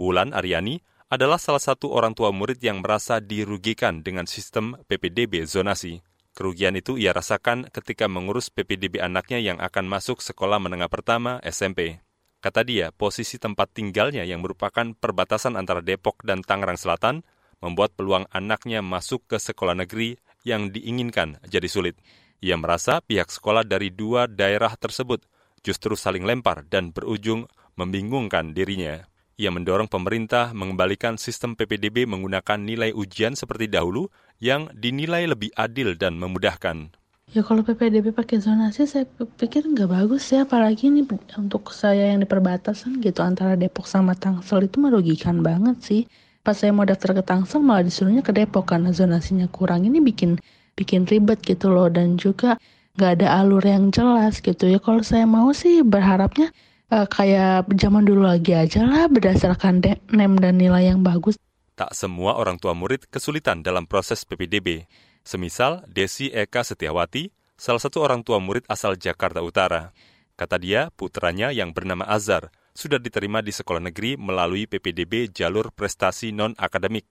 Wulan 0.02 0.34
Aryani 0.34 0.82
adalah 1.14 1.38
salah 1.38 1.62
satu 1.62 1.94
orang 1.94 2.18
tua 2.18 2.34
murid 2.34 2.58
yang 2.58 2.82
merasa 2.82 3.22
dirugikan 3.22 4.02
dengan 4.02 4.26
sistem 4.26 4.82
PPDB 4.90 5.46
zonasi. 5.46 6.02
Kerugian 6.34 6.74
itu 6.74 6.98
ia 6.98 7.14
rasakan 7.14 7.70
ketika 7.70 8.10
mengurus 8.10 8.50
PPDB 8.50 8.98
anaknya 8.98 9.38
yang 9.38 9.62
akan 9.62 9.86
masuk 9.86 10.26
sekolah 10.26 10.58
menengah 10.58 10.90
pertama 10.90 11.38
SMP. 11.46 12.02
Kata 12.42 12.66
dia, 12.66 12.90
posisi 12.90 13.38
tempat 13.38 13.78
tinggalnya 13.78 14.26
yang 14.26 14.42
merupakan 14.42 14.98
perbatasan 14.98 15.54
antara 15.54 15.86
Depok 15.86 16.26
dan 16.26 16.42
Tangerang 16.42 16.82
Selatan 16.82 17.22
membuat 17.62 17.94
peluang 17.94 18.26
anaknya 18.34 18.82
masuk 18.82 19.30
ke 19.30 19.38
sekolah 19.38 19.78
negeri 19.78 20.18
yang 20.42 20.74
diinginkan 20.74 21.38
jadi 21.46 21.70
sulit. 21.70 21.96
Ia 22.42 22.58
merasa 22.58 23.06
pihak 23.06 23.30
sekolah 23.30 23.62
dari 23.62 23.94
dua 23.94 24.26
daerah 24.26 24.74
tersebut 24.74 25.22
justru 25.62 25.94
saling 25.94 26.26
lempar 26.26 26.66
dan 26.66 26.90
berujung 26.90 27.46
membingungkan 27.78 28.58
dirinya. 28.58 29.13
Ia 29.34 29.50
mendorong 29.50 29.90
pemerintah 29.90 30.54
mengembalikan 30.54 31.18
sistem 31.18 31.58
PPDB 31.58 32.06
menggunakan 32.06 32.62
nilai 32.62 32.94
ujian 32.94 33.34
seperti 33.34 33.66
dahulu 33.66 34.14
yang 34.38 34.70
dinilai 34.78 35.26
lebih 35.26 35.50
adil 35.58 35.98
dan 35.98 36.22
memudahkan. 36.22 36.94
Ya 37.34 37.42
kalau 37.42 37.66
PPDB 37.66 38.14
pakai 38.14 38.38
zonasi 38.38 38.86
saya 38.86 39.10
pikir 39.10 39.66
nggak 39.66 39.90
bagus 39.90 40.30
ya 40.30 40.46
apalagi 40.46 40.94
ini 40.94 41.02
untuk 41.34 41.74
saya 41.74 42.14
yang 42.14 42.22
di 42.22 42.30
perbatasan 42.30 43.02
gitu 43.02 43.26
antara 43.26 43.58
Depok 43.58 43.90
sama 43.90 44.14
Tangsel 44.14 44.70
itu 44.70 44.78
merugikan 44.78 45.42
banget 45.42 45.82
sih. 45.82 46.02
Pas 46.46 46.54
saya 46.54 46.70
mau 46.70 46.86
daftar 46.86 47.18
ke 47.18 47.24
Tangsel 47.26 47.66
malah 47.66 47.82
disuruhnya 47.82 48.22
ke 48.22 48.38
Depok 48.38 48.70
karena 48.70 48.94
zonasinya 48.94 49.50
kurang 49.50 49.90
ini 49.90 49.98
bikin 49.98 50.38
bikin 50.78 51.10
ribet 51.10 51.42
gitu 51.42 51.74
loh 51.74 51.90
dan 51.90 52.22
juga 52.22 52.62
nggak 53.02 53.12
ada 53.18 53.42
alur 53.42 53.66
yang 53.66 53.90
jelas 53.90 54.38
gitu 54.38 54.70
ya. 54.70 54.78
Kalau 54.78 55.02
saya 55.02 55.26
mau 55.26 55.50
sih 55.58 55.82
berharapnya 55.82 56.54
uh, 56.94 57.08
kayak 57.10 57.66
zaman 57.74 58.06
dulu 58.06 58.30
lagi 58.30 58.54
aja 58.54 58.86
lah 58.86 59.10
berdasarkan 59.10 59.82
nem 60.14 60.38
dan 60.38 60.62
nilai 60.62 60.94
yang 60.94 61.02
bagus. 61.02 61.42
Tak 61.74 61.98
semua 61.98 62.38
orang 62.38 62.62
tua 62.62 62.78
murid 62.78 63.10
kesulitan 63.10 63.66
dalam 63.66 63.90
proses 63.90 64.22
PPDB. 64.30 64.86
Semisal 65.26 65.82
Desi 65.90 66.30
Eka 66.30 66.62
Setiawati, 66.62 67.34
salah 67.58 67.82
satu 67.82 68.06
orang 68.06 68.22
tua 68.22 68.38
murid 68.38 68.68
asal 68.70 68.94
Jakarta 68.94 69.42
Utara. 69.42 69.90
Kata 70.38 70.62
dia, 70.62 70.94
putranya 70.94 71.50
yang 71.50 71.74
bernama 71.74 72.06
Azhar 72.06 72.54
sudah 72.74 72.98
diterima 72.98 73.40
di 73.46 73.54
sekolah 73.54 73.82
negeri 73.90 74.18
melalui 74.18 74.66
PPDB 74.66 75.30
jalur 75.32 75.70
prestasi 75.74 76.34
non-akademik. 76.34 77.06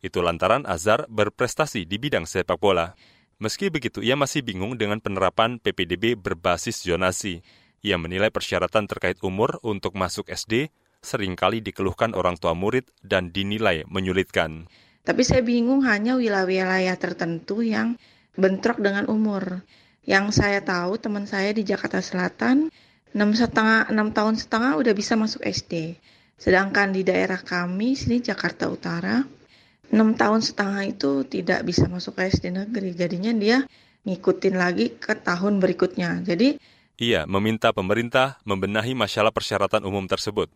Itu 0.00 0.20
lantaran 0.20 0.68
Azhar 0.68 1.08
berprestasi 1.08 1.88
di 1.88 1.96
bidang 1.96 2.28
sepak 2.28 2.60
bola. 2.60 2.92
Meski 3.36 3.68
begitu, 3.68 4.00
ia 4.00 4.16
masih 4.16 4.40
bingung 4.40 4.80
dengan 4.80 5.00
penerapan 5.00 5.60
PPDB 5.60 6.16
berbasis 6.16 6.84
zonasi. 6.84 7.44
Ia 7.86 8.02
menilai 8.02 8.34
persyaratan 8.34 8.90
terkait 8.90 9.22
umur 9.22 9.62
untuk 9.62 9.94
masuk 9.94 10.26
SD 10.26 10.74
sering 10.98 11.38
kali 11.38 11.62
dikeluhkan 11.62 12.18
orang 12.18 12.34
tua 12.34 12.50
murid 12.50 12.82
dan 12.98 13.30
dinilai 13.30 13.86
menyulitkan. 13.86 14.66
Tapi 15.06 15.22
saya 15.22 15.46
bingung 15.46 15.86
hanya 15.86 16.18
wilayah-wilayah 16.18 16.98
tertentu 16.98 17.62
yang 17.62 17.94
bentrok 18.34 18.82
dengan 18.82 19.06
umur. 19.06 19.62
Yang 20.02 20.42
saya 20.42 20.66
tahu 20.66 20.98
teman 20.98 21.30
saya 21.30 21.54
di 21.54 21.62
Jakarta 21.62 22.02
Selatan 22.02 22.74
6 23.14 23.22
setengah 23.38 23.86
6 23.94 24.18
tahun 24.18 24.34
setengah 24.34 24.72
udah 24.82 24.90
bisa 24.90 25.14
masuk 25.14 25.46
SD. 25.46 25.94
Sedangkan 26.42 26.90
di 26.90 27.06
daerah 27.06 27.38
kami 27.38 27.94
sini 27.94 28.18
Jakarta 28.18 28.66
Utara 28.66 29.22
6 29.94 29.94
tahun 29.94 30.42
setengah 30.42 30.82
itu 30.90 31.22
tidak 31.22 31.62
bisa 31.62 31.86
masuk 31.86 32.18
SD 32.18 32.50
negeri. 32.50 32.98
Jadinya 32.98 33.30
dia 33.30 33.62
ngikutin 34.02 34.54
lagi 34.58 34.90
ke 34.98 35.14
tahun 35.14 35.62
berikutnya. 35.62 36.26
Jadi 36.26 36.58
ia 36.96 37.28
meminta 37.28 37.76
pemerintah 37.76 38.40
membenahi 38.48 38.96
masalah 38.96 39.28
persyaratan 39.28 39.84
umum 39.84 40.08
tersebut. 40.08 40.48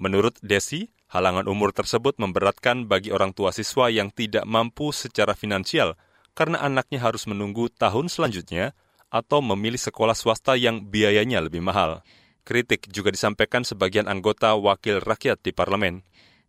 Menurut 0.00 0.40
Desi, 0.40 0.88
halangan 1.12 1.44
umur 1.44 1.76
tersebut 1.76 2.16
memberatkan 2.16 2.88
bagi 2.88 3.12
orang 3.12 3.36
tua 3.36 3.52
siswa 3.52 3.92
yang 3.92 4.08
tidak 4.08 4.48
mampu 4.48 4.88
secara 4.90 5.36
finansial 5.36 6.00
karena 6.32 6.64
anaknya 6.64 7.04
harus 7.04 7.28
menunggu 7.28 7.68
tahun 7.68 8.08
selanjutnya 8.08 8.72
atau 9.12 9.44
memilih 9.44 9.76
sekolah 9.76 10.16
swasta 10.16 10.56
yang 10.56 10.88
biayanya 10.88 11.44
lebih 11.44 11.60
mahal. 11.60 12.00
Kritik 12.42 12.88
juga 12.88 13.12
disampaikan 13.12 13.62
sebagian 13.62 14.08
anggota 14.08 14.56
wakil 14.56 14.98
rakyat 14.98 15.44
di 15.44 15.52
parlemen. 15.52 16.02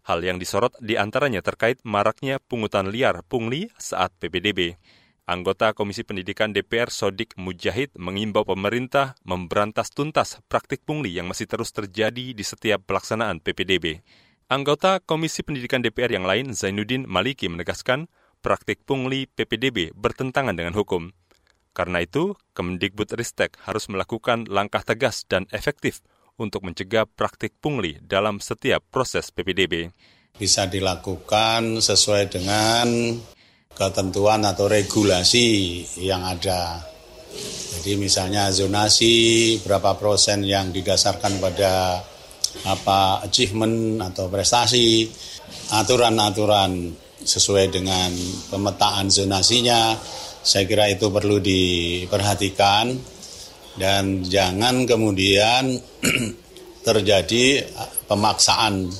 Hal 0.07 0.23
yang 0.23 0.39
disorot 0.39 0.73
di 0.79 0.95
antaranya 0.95 1.43
terkait 1.43 1.83
maraknya 1.83 2.39
pungutan 2.39 2.89
liar 2.89 3.21
pungli 3.27 3.67
saat 3.75 4.15
PPDB. 4.17 4.79
Anggota 5.23 5.71
Komisi 5.71 6.03
Pendidikan 6.03 6.51
DPR 6.51 6.91
Sodik 6.91 7.39
Mujahid 7.39 7.95
mengimbau 7.95 8.43
pemerintah 8.43 9.15
memberantas 9.23 9.87
tuntas 9.87 10.43
praktik 10.51 10.83
pungli 10.83 11.15
yang 11.15 11.31
masih 11.31 11.47
terus 11.47 11.71
terjadi 11.71 12.35
di 12.35 12.43
setiap 12.43 12.83
pelaksanaan 12.83 13.39
PPDB. 13.39 14.03
Anggota 14.51 14.99
Komisi 14.99 15.39
Pendidikan 15.39 15.79
DPR 15.79 16.11
yang 16.11 16.27
lain, 16.27 16.51
Zainuddin 16.51 17.07
Maliki, 17.07 17.47
menegaskan 17.47 18.11
praktik 18.43 18.83
pungli 18.83 19.31
PPDB 19.31 19.95
bertentangan 19.95 20.59
dengan 20.59 20.75
hukum. 20.75 21.15
Karena 21.71 22.03
itu, 22.03 22.35
Kemendikbud 22.51 23.15
Ristek 23.15 23.55
harus 23.63 23.87
melakukan 23.87 24.43
langkah 24.51 24.83
tegas 24.83 25.23
dan 25.23 25.47
efektif 25.55 26.03
untuk 26.35 26.67
mencegah 26.67 27.07
praktik 27.07 27.55
pungli 27.63 27.95
dalam 28.03 28.43
setiap 28.43 28.83
proses 28.91 29.31
PPDB. 29.31 29.87
Bisa 30.35 30.67
dilakukan 30.67 31.79
sesuai 31.79 32.27
dengan 32.27 33.15
ketentuan 33.73 34.45
atau 34.45 34.69
regulasi 34.69 35.81
yang 36.01 36.21
ada. 36.25 36.81
Jadi 37.77 37.97
misalnya 37.97 38.53
zonasi 38.53 39.57
berapa 39.65 39.97
persen 39.97 40.45
yang 40.45 40.69
didasarkan 40.69 41.41
pada 41.41 41.99
apa 42.69 43.25
achievement 43.25 43.97
atau 44.13 44.29
prestasi, 44.29 45.09
aturan-aturan 45.73 46.93
sesuai 47.17 47.73
dengan 47.73 48.13
pemetaan 48.53 49.09
zonasinya, 49.09 49.97
saya 50.43 50.69
kira 50.69 50.93
itu 50.93 51.09
perlu 51.09 51.41
diperhatikan 51.41 52.93
dan 53.79 54.21
jangan 54.21 54.85
kemudian 54.85 55.73
terjadi 56.87 57.65
pemaksaan 58.05 58.91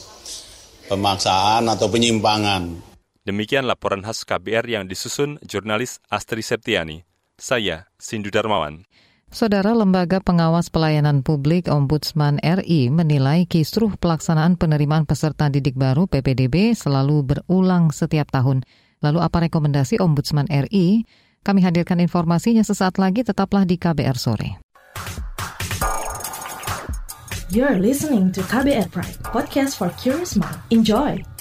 pemaksaan 0.90 1.70
atau 1.70 1.88
penyimpangan 1.92 2.93
Demikian 3.24 3.64
laporan 3.64 4.04
khas 4.04 4.28
KBR 4.28 4.68
yang 4.68 4.84
disusun 4.92 5.40
jurnalis 5.48 6.04
Astri 6.12 6.44
Septiani. 6.44 7.08
Saya, 7.40 7.88
Sindu 7.96 8.28
Darmawan. 8.28 8.84
Saudara 9.32 9.72
Lembaga 9.72 10.20
Pengawas 10.20 10.68
Pelayanan 10.68 11.24
Publik 11.24 11.72
Ombudsman 11.72 12.44
RI 12.44 12.92
menilai 12.92 13.48
kisruh 13.48 13.96
pelaksanaan 13.96 14.60
penerimaan 14.60 15.08
peserta 15.08 15.48
didik 15.48 15.80
baru 15.80 16.04
PPDB 16.04 16.76
selalu 16.76 17.24
berulang 17.24 17.96
setiap 17.96 18.28
tahun. 18.28 18.68
Lalu 19.00 19.20
apa 19.24 19.48
rekomendasi 19.48 20.04
Ombudsman 20.04 20.52
RI? 20.52 21.08
Kami 21.48 21.64
hadirkan 21.64 22.04
informasinya 22.04 22.68
sesaat 22.68 23.00
lagi, 23.00 23.24
tetaplah 23.24 23.64
di 23.64 23.80
KBR 23.80 24.20
Sore. 24.20 24.60
You're 27.56 27.80
listening 27.80 28.36
to 28.36 28.44
KBR 28.52 28.92
Pride, 28.92 29.16
podcast 29.24 29.80
for 29.80 29.96
curious 29.96 30.36
mind. 30.36 30.60
Enjoy! 30.76 31.33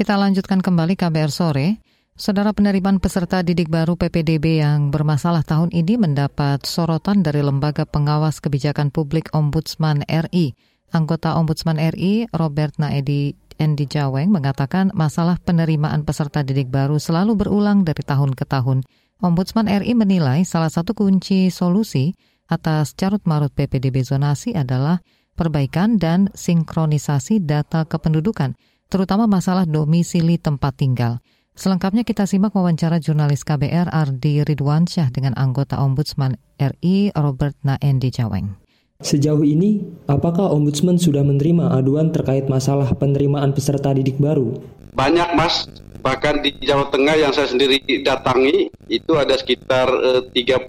Kita 0.00 0.16
lanjutkan 0.16 0.64
kembali 0.64 0.96
KBR 0.96 1.28
sore. 1.28 1.76
Saudara 2.16 2.56
penerimaan 2.56 3.04
peserta 3.04 3.44
didik 3.44 3.68
baru 3.68 4.00
PPDB 4.00 4.64
yang 4.64 4.88
bermasalah 4.88 5.44
tahun 5.44 5.68
ini 5.76 6.00
mendapat 6.00 6.64
sorotan 6.64 7.20
dari 7.20 7.44
Lembaga 7.44 7.84
Pengawas 7.84 8.40
Kebijakan 8.40 8.88
Publik 8.88 9.28
Ombudsman 9.36 10.00
RI. 10.08 10.56
Anggota 10.96 11.36
Ombudsman 11.36 11.76
RI, 11.76 12.32
Robert 12.32 12.80
Naedi 12.80 13.36
Endi 13.60 13.84
Jaweng, 13.84 14.32
mengatakan 14.32 14.88
masalah 14.96 15.36
penerimaan 15.36 16.08
peserta 16.08 16.40
didik 16.40 16.72
baru 16.72 16.96
selalu 16.96 17.36
berulang 17.36 17.84
dari 17.84 18.00
tahun 18.00 18.32
ke 18.32 18.48
tahun. 18.48 18.80
Ombudsman 19.20 19.68
RI 19.68 19.92
menilai 19.92 20.48
salah 20.48 20.72
satu 20.72 20.96
kunci 20.96 21.52
solusi 21.52 22.16
atas 22.48 22.96
carut-marut 22.96 23.52
PPDB 23.52 24.00
zonasi 24.00 24.56
adalah 24.56 25.04
perbaikan 25.36 26.00
dan 26.00 26.32
sinkronisasi 26.32 27.44
data 27.44 27.84
kependudukan 27.84 28.56
terutama 28.90 29.30
masalah 29.30 29.64
domisili 29.64 30.36
tempat 30.36 30.74
tinggal. 30.76 31.22
Selengkapnya 31.54 32.02
kita 32.02 32.26
simak 32.26 32.52
wawancara 32.52 32.98
jurnalis 32.98 33.46
KBR 33.46 33.94
Ardi 33.94 34.42
Ridwansyah 34.42 35.14
dengan 35.14 35.38
anggota 35.38 35.78
Ombudsman 35.78 36.34
RI 36.58 37.14
Robert 37.14 37.54
Naendi 37.62 38.10
Jaweng. 38.10 38.58
Sejauh 39.00 39.40
ini, 39.46 39.80
apakah 40.10 40.52
Ombudsman 40.52 41.00
sudah 41.00 41.24
menerima 41.24 41.72
aduan 41.72 42.12
terkait 42.12 42.50
masalah 42.52 42.92
penerimaan 42.92 43.56
peserta 43.56 43.96
didik 43.96 44.20
baru? 44.20 44.60
Banyak, 44.92 45.28
Mas 45.38 45.64
bahkan 46.00 46.40
di 46.40 46.56
Jawa 46.60 46.88
Tengah 46.88 47.16
yang 47.16 47.32
saya 47.32 47.48
sendiri 47.48 47.80
datangi 48.02 48.72
itu 48.88 49.12
ada 49.16 49.36
sekitar 49.36 49.88
eh, 49.88 50.22
32 50.32 50.66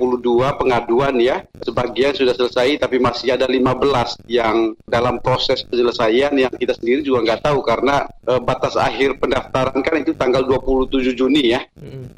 pengaduan 0.60 1.16
ya. 1.18 1.44
Sebagian 1.64 2.14
sudah 2.14 2.36
selesai 2.36 2.78
tapi 2.84 3.00
masih 3.00 3.34
ada 3.36 3.48
15 3.48 4.28
yang 4.28 4.76
dalam 4.86 5.18
proses 5.24 5.64
penyelesaian 5.66 6.36
yang 6.36 6.52
kita 6.54 6.76
sendiri 6.78 7.02
juga 7.02 7.26
nggak 7.26 7.42
tahu 7.48 7.60
karena 7.64 8.06
eh, 8.28 8.42
batas 8.44 8.76
akhir 8.76 9.18
pendaftaran 9.18 9.80
kan 9.82 9.96
itu 10.00 10.14
tanggal 10.14 10.44
27 10.46 11.16
Juni 11.16 11.56
ya. 11.56 11.64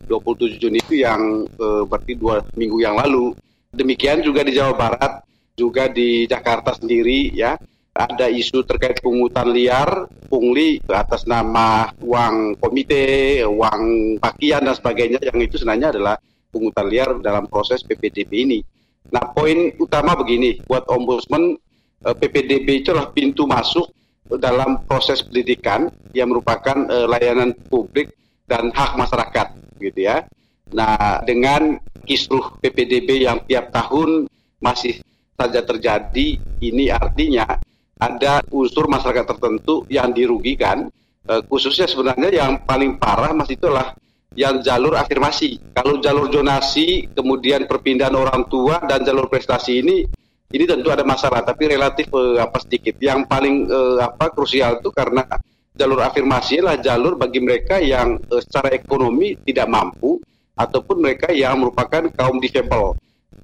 27 0.09 0.59
Juni 0.59 0.81
itu 0.81 1.01
yang 1.01 1.45
eh, 1.47 1.83
berarti 1.85 2.13
dua 2.17 2.41
minggu 2.57 2.81
yang 2.81 2.97
lalu. 2.97 3.37
Demikian 3.73 4.21
juga 4.21 4.45
di 4.45 4.53
Jawa 4.53 4.73
Barat 4.77 5.25
juga 5.53 5.85
di 5.89 6.25
Jakarta 6.25 6.73
sendiri 6.73 7.29
ya 7.33 7.53
ada 7.93 8.25
isu 8.25 8.65
terkait 8.65 8.97
pungutan 9.05 9.53
liar, 9.53 10.09
pungli 10.25 10.81
atas 10.89 11.29
nama 11.29 11.93
uang 12.01 12.57
komite, 12.57 13.45
uang 13.45 14.17
pakaian 14.17 14.65
dan 14.65 14.73
sebagainya 14.73 15.21
yang 15.21 15.37
itu 15.37 15.61
sebenarnya 15.61 15.93
adalah 15.93 16.17
pungutan 16.49 16.89
liar 16.89 17.09
dalam 17.21 17.45
proses 17.45 17.85
PPDB 17.85 18.31
ini. 18.33 18.59
Nah, 19.13 19.29
poin 19.29 19.77
utama 19.77 20.17
begini, 20.17 20.57
buat 20.65 20.89
ombudsman 20.89 21.53
eh, 22.01 22.15
PPDB 22.17 22.81
itu 22.81 22.89
adalah 22.89 23.13
pintu 23.13 23.45
masuk 23.45 23.93
dalam 24.41 24.81
proses 24.89 25.21
pendidikan 25.21 25.91
yang 26.15 26.31
merupakan 26.31 26.87
uh, 26.87 27.05
layanan 27.11 27.51
publik 27.67 28.15
dan 28.47 28.71
hak 28.71 28.95
masyarakat, 28.95 29.47
gitu 29.83 29.99
ya. 29.99 30.23
Nah, 30.71 31.21
dengan 31.27 31.75
kisruh 32.07 32.55
PPDB 32.63 33.27
yang 33.27 33.43
tiap 33.45 33.69
tahun 33.75 34.25
masih 34.63 35.03
saja 35.35 35.61
terjadi, 35.61 36.39
ini 36.63 36.87
artinya 36.87 37.59
ada 38.09 38.43
unsur 38.51 38.91
masyarakat 38.91 39.25
tertentu 39.35 39.87
yang 39.87 40.11
dirugikan, 40.11 40.91
uh, 41.27 41.41
khususnya 41.47 41.87
sebenarnya 41.87 42.29
yang 42.31 42.51
paling 42.67 42.99
parah 42.99 43.31
mas 43.31 43.47
itulah 43.47 43.95
yang 44.33 44.59
jalur 44.65 44.97
afirmasi. 44.97 45.61
Kalau 45.71 46.01
jalur 46.01 46.27
zonasi, 46.27 47.07
kemudian 47.13 47.69
perpindahan 47.69 48.13
orang 48.17 48.49
tua 48.49 48.81
dan 48.83 49.05
jalur 49.05 49.29
prestasi 49.29 49.79
ini, 49.85 50.03
ini 50.53 50.65
tentu 50.69 50.89
ada 50.93 51.01
masalah, 51.05 51.41
tapi 51.41 51.69
relatif 51.69 52.09
uh, 52.13 52.41
apa 52.41 52.61
sedikit. 52.61 52.97
Yang 52.99 53.25
paling 53.29 53.55
uh, 53.69 53.97
apa 54.03 54.29
krusial 54.33 54.81
itu 54.81 54.89
karena 54.93 55.25
jalur 55.73 56.05
afirmasi 56.05 56.61
adalah 56.61 56.77
jalur 56.77 57.13
bagi 57.17 57.41
mereka 57.41 57.81
yang 57.81 58.21
uh, 58.29 58.41
secara 58.41 58.73
ekonomi 58.73 59.37
tidak 59.41 59.65
mampu 59.69 60.21
ataupun 60.53 61.01
mereka 61.01 61.33
yang 61.33 61.57
merupakan 61.57 62.05
kaum 62.13 62.37
difabel. 62.37 62.93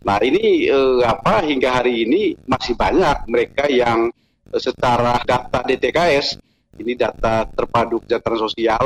Nah 0.06 0.18
ini 0.22 0.70
uh, 0.70 1.01
apa 1.04 1.42
hingga 1.44 1.82
hari 1.82 2.06
ini 2.06 2.38
masih 2.46 2.78
banyak 2.78 3.25
mereka 3.25 3.66
yang 3.68 4.13
secara 4.58 5.22
data 5.22 5.62
DTKS, 5.62 6.41
ini 6.79 6.96
data 6.96 7.46
terpadu 7.46 8.01
kesejahteraan 8.01 8.41
sosial, 8.41 8.86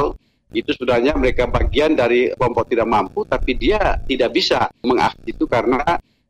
itu 0.53 0.70
sebenarnya 0.74 1.17
mereka 1.17 1.50
bagian 1.50 1.98
dari 1.98 2.29
kelompok 2.36 2.70
tidak 2.70 2.88
mampu, 2.89 3.25
tapi 3.25 3.58
dia 3.58 3.98
tidak 4.05 4.36
bisa 4.38 4.70
mengakses 4.86 5.24
itu 5.25 5.50
karena 5.50 5.82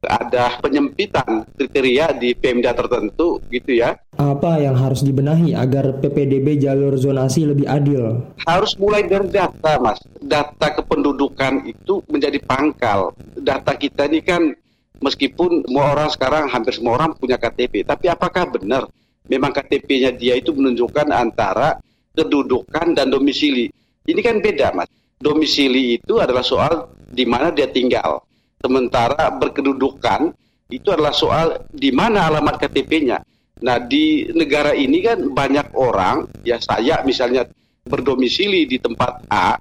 ada 0.04 0.60
penyempitan 0.60 1.48
kriteria 1.56 2.12
di 2.20 2.36
Pemda 2.36 2.76
tertentu 2.76 3.40
gitu 3.48 3.72
ya. 3.80 3.96
Apa 4.20 4.60
yang 4.60 4.76
harus 4.76 5.00
dibenahi 5.00 5.56
agar 5.56 5.96
PPDB 6.04 6.60
jalur 6.60 7.00
zonasi 7.00 7.48
lebih 7.48 7.68
adil? 7.72 8.20
Harus 8.44 8.76
mulai 8.76 9.08
dari 9.08 9.32
data, 9.32 9.80
Mas. 9.80 10.00
Data 10.20 10.76
kependudukan 10.76 11.64
itu 11.64 12.04
menjadi 12.12 12.40
pangkal. 12.44 13.16
Data 13.40 13.80
kita 13.80 14.12
ini 14.12 14.20
kan 14.20 14.52
meskipun 15.00 15.68
semua 15.68 15.96
orang 15.96 16.10
sekarang 16.12 16.44
hampir 16.52 16.76
semua 16.76 17.00
orang 17.00 17.16
punya 17.16 17.40
KTP, 17.40 17.88
tapi 17.88 18.12
apakah 18.12 18.48
benar 18.52 18.88
memang 19.28 19.52
KTP-nya 19.56 20.12
dia 20.16 20.36
itu 20.36 20.52
menunjukkan 20.52 21.12
antara 21.12 21.80
kedudukan 22.14 22.94
dan 22.94 23.10
domisili. 23.10 23.72
Ini 24.04 24.20
kan 24.20 24.44
beda, 24.44 24.76
Mas. 24.76 24.90
Domisili 25.20 25.96
itu 25.96 26.20
adalah 26.20 26.44
soal 26.44 26.92
di 27.08 27.24
mana 27.24 27.50
dia 27.56 27.72
tinggal. 27.72 28.20
Sementara 28.60 29.32
berkedudukan 29.32 30.36
itu 30.68 30.88
adalah 30.92 31.16
soal 31.16 31.64
di 31.72 31.92
mana 31.96 32.28
alamat 32.28 32.60
KTP-nya. 32.60 33.24
Nah, 33.64 33.80
di 33.80 34.28
negara 34.36 34.76
ini 34.76 35.00
kan 35.00 35.32
banyak 35.32 35.72
orang, 35.78 36.28
ya 36.44 36.60
saya 36.60 37.00
misalnya 37.08 37.48
berdomisili 37.88 38.68
di 38.68 38.76
tempat 38.80 39.24
A, 39.32 39.56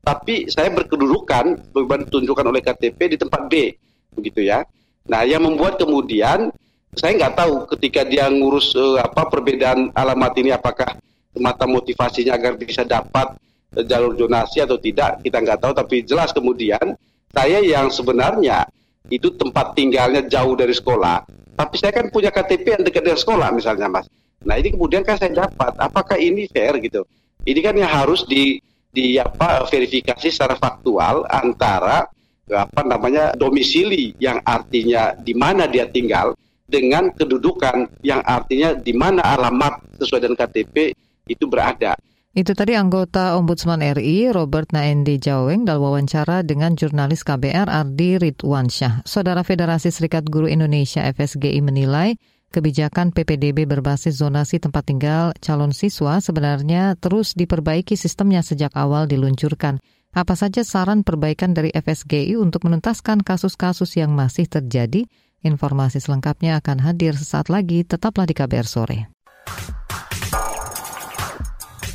tapi 0.00 0.48
saya 0.48 0.72
berkedudukan 0.72 1.72
beban 1.76 2.08
ditunjukkan 2.08 2.46
oleh 2.48 2.62
KTP 2.64 2.98
di 3.12 3.16
tempat 3.20 3.52
B, 3.52 3.76
begitu 4.16 4.48
ya. 4.48 4.64
Nah, 5.08 5.26
yang 5.28 5.44
membuat 5.44 5.76
kemudian 5.76 6.48
saya 6.92 7.16
nggak 7.16 7.34
tahu 7.40 7.54
ketika 7.76 8.04
dia 8.04 8.28
ngurus 8.28 8.76
uh, 8.76 9.00
apa 9.00 9.24
perbedaan 9.32 9.88
alamat 9.96 10.32
ini 10.36 10.52
apakah 10.52 11.00
semata 11.32 11.64
motivasinya 11.64 12.36
agar 12.36 12.52
bisa 12.60 12.84
dapat 12.84 13.32
uh, 13.72 13.84
jalur 13.88 14.12
zonasi 14.12 14.60
atau 14.60 14.76
tidak 14.76 15.24
kita 15.24 15.40
nggak 15.40 15.60
tahu. 15.60 15.72
Tapi 15.72 16.04
jelas 16.04 16.36
kemudian 16.36 16.92
saya 17.32 17.64
yang 17.64 17.88
sebenarnya 17.88 18.68
itu 19.08 19.32
tempat 19.40 19.72
tinggalnya 19.72 20.28
jauh 20.28 20.52
dari 20.52 20.76
sekolah. 20.76 21.24
Tapi 21.56 21.74
saya 21.80 21.96
kan 21.96 22.12
punya 22.12 22.28
KTP 22.28 22.76
yang 22.76 22.82
dekat 22.84 23.02
dengan 23.08 23.20
sekolah 23.20 23.48
misalnya 23.56 23.88
mas. 23.88 24.06
Nah 24.44 24.60
ini 24.60 24.76
kemudian 24.76 25.00
kan 25.00 25.16
saya 25.16 25.48
dapat 25.48 25.72
apakah 25.80 26.20
ini 26.20 26.44
fair 26.52 26.76
gitu? 26.76 27.08
Ini 27.48 27.60
kan 27.64 27.72
yang 27.72 27.88
harus 27.88 28.28
di 28.28 28.60
di 28.92 29.16
apa 29.16 29.64
verifikasi 29.64 30.28
secara 30.28 30.60
faktual 30.60 31.24
antara 31.24 32.04
apa 32.52 32.82
namanya 32.84 33.32
domisili 33.32 34.12
yang 34.20 34.44
artinya 34.44 35.16
di 35.16 35.32
mana 35.32 35.64
dia 35.64 35.88
tinggal 35.88 36.36
dengan 36.72 37.12
kedudukan 37.12 38.00
yang 38.00 38.24
artinya 38.24 38.72
di 38.72 38.96
mana 38.96 39.20
alamat 39.20 40.00
sesuai 40.00 40.24
dengan 40.24 40.40
KTP 40.40 40.96
itu 41.28 41.44
berada. 41.44 41.92
Itu 42.32 42.56
tadi 42.56 42.72
anggota 42.72 43.36
Ombudsman 43.36 43.84
RI 43.92 44.32
Robert 44.32 44.72
Naendi 44.72 45.20
Jaweng 45.20 45.68
dalam 45.68 45.84
wawancara 45.84 46.40
dengan 46.40 46.72
jurnalis 46.72 47.28
KBR 47.28 47.68
Ardi 47.68 48.16
Ridwansyah. 48.16 49.04
Saudara 49.04 49.44
Federasi 49.44 49.92
Serikat 49.92 50.24
Guru 50.32 50.48
Indonesia 50.48 51.04
FSGI 51.04 51.60
menilai 51.60 52.16
kebijakan 52.48 53.12
PPDB 53.12 53.68
berbasis 53.68 54.16
zonasi 54.16 54.56
tempat 54.56 54.88
tinggal 54.88 55.36
calon 55.44 55.76
siswa 55.76 56.24
sebenarnya 56.24 56.96
terus 56.96 57.36
diperbaiki 57.36 58.00
sistemnya 58.00 58.40
sejak 58.40 58.72
awal 58.80 59.04
diluncurkan. 59.04 59.76
Apa 60.16 60.32
saja 60.32 60.64
saran 60.64 61.04
perbaikan 61.04 61.52
dari 61.52 61.68
FSGI 61.72 62.40
untuk 62.40 62.64
menuntaskan 62.64 63.20
kasus-kasus 63.20 64.00
yang 64.00 64.16
masih 64.16 64.48
terjadi 64.48 65.04
Informasi 65.42 65.98
selengkapnya 65.98 66.62
akan 66.62 66.86
hadir 66.86 67.18
sesaat 67.18 67.50
lagi, 67.50 67.82
tetaplah 67.82 68.30
di 68.30 68.34
KBR 68.34 68.62
Sore. 68.62 69.10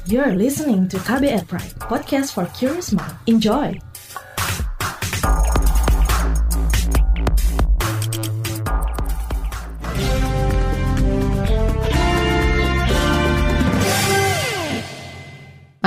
You're 0.08 0.36
listening 0.36 0.88
to 0.92 1.00
KBR 1.00 1.48
Pride, 1.48 1.76
podcast 1.84 2.36
for 2.36 2.48
curious 2.56 2.92
mind. 2.92 3.16
Enjoy! 3.28 3.76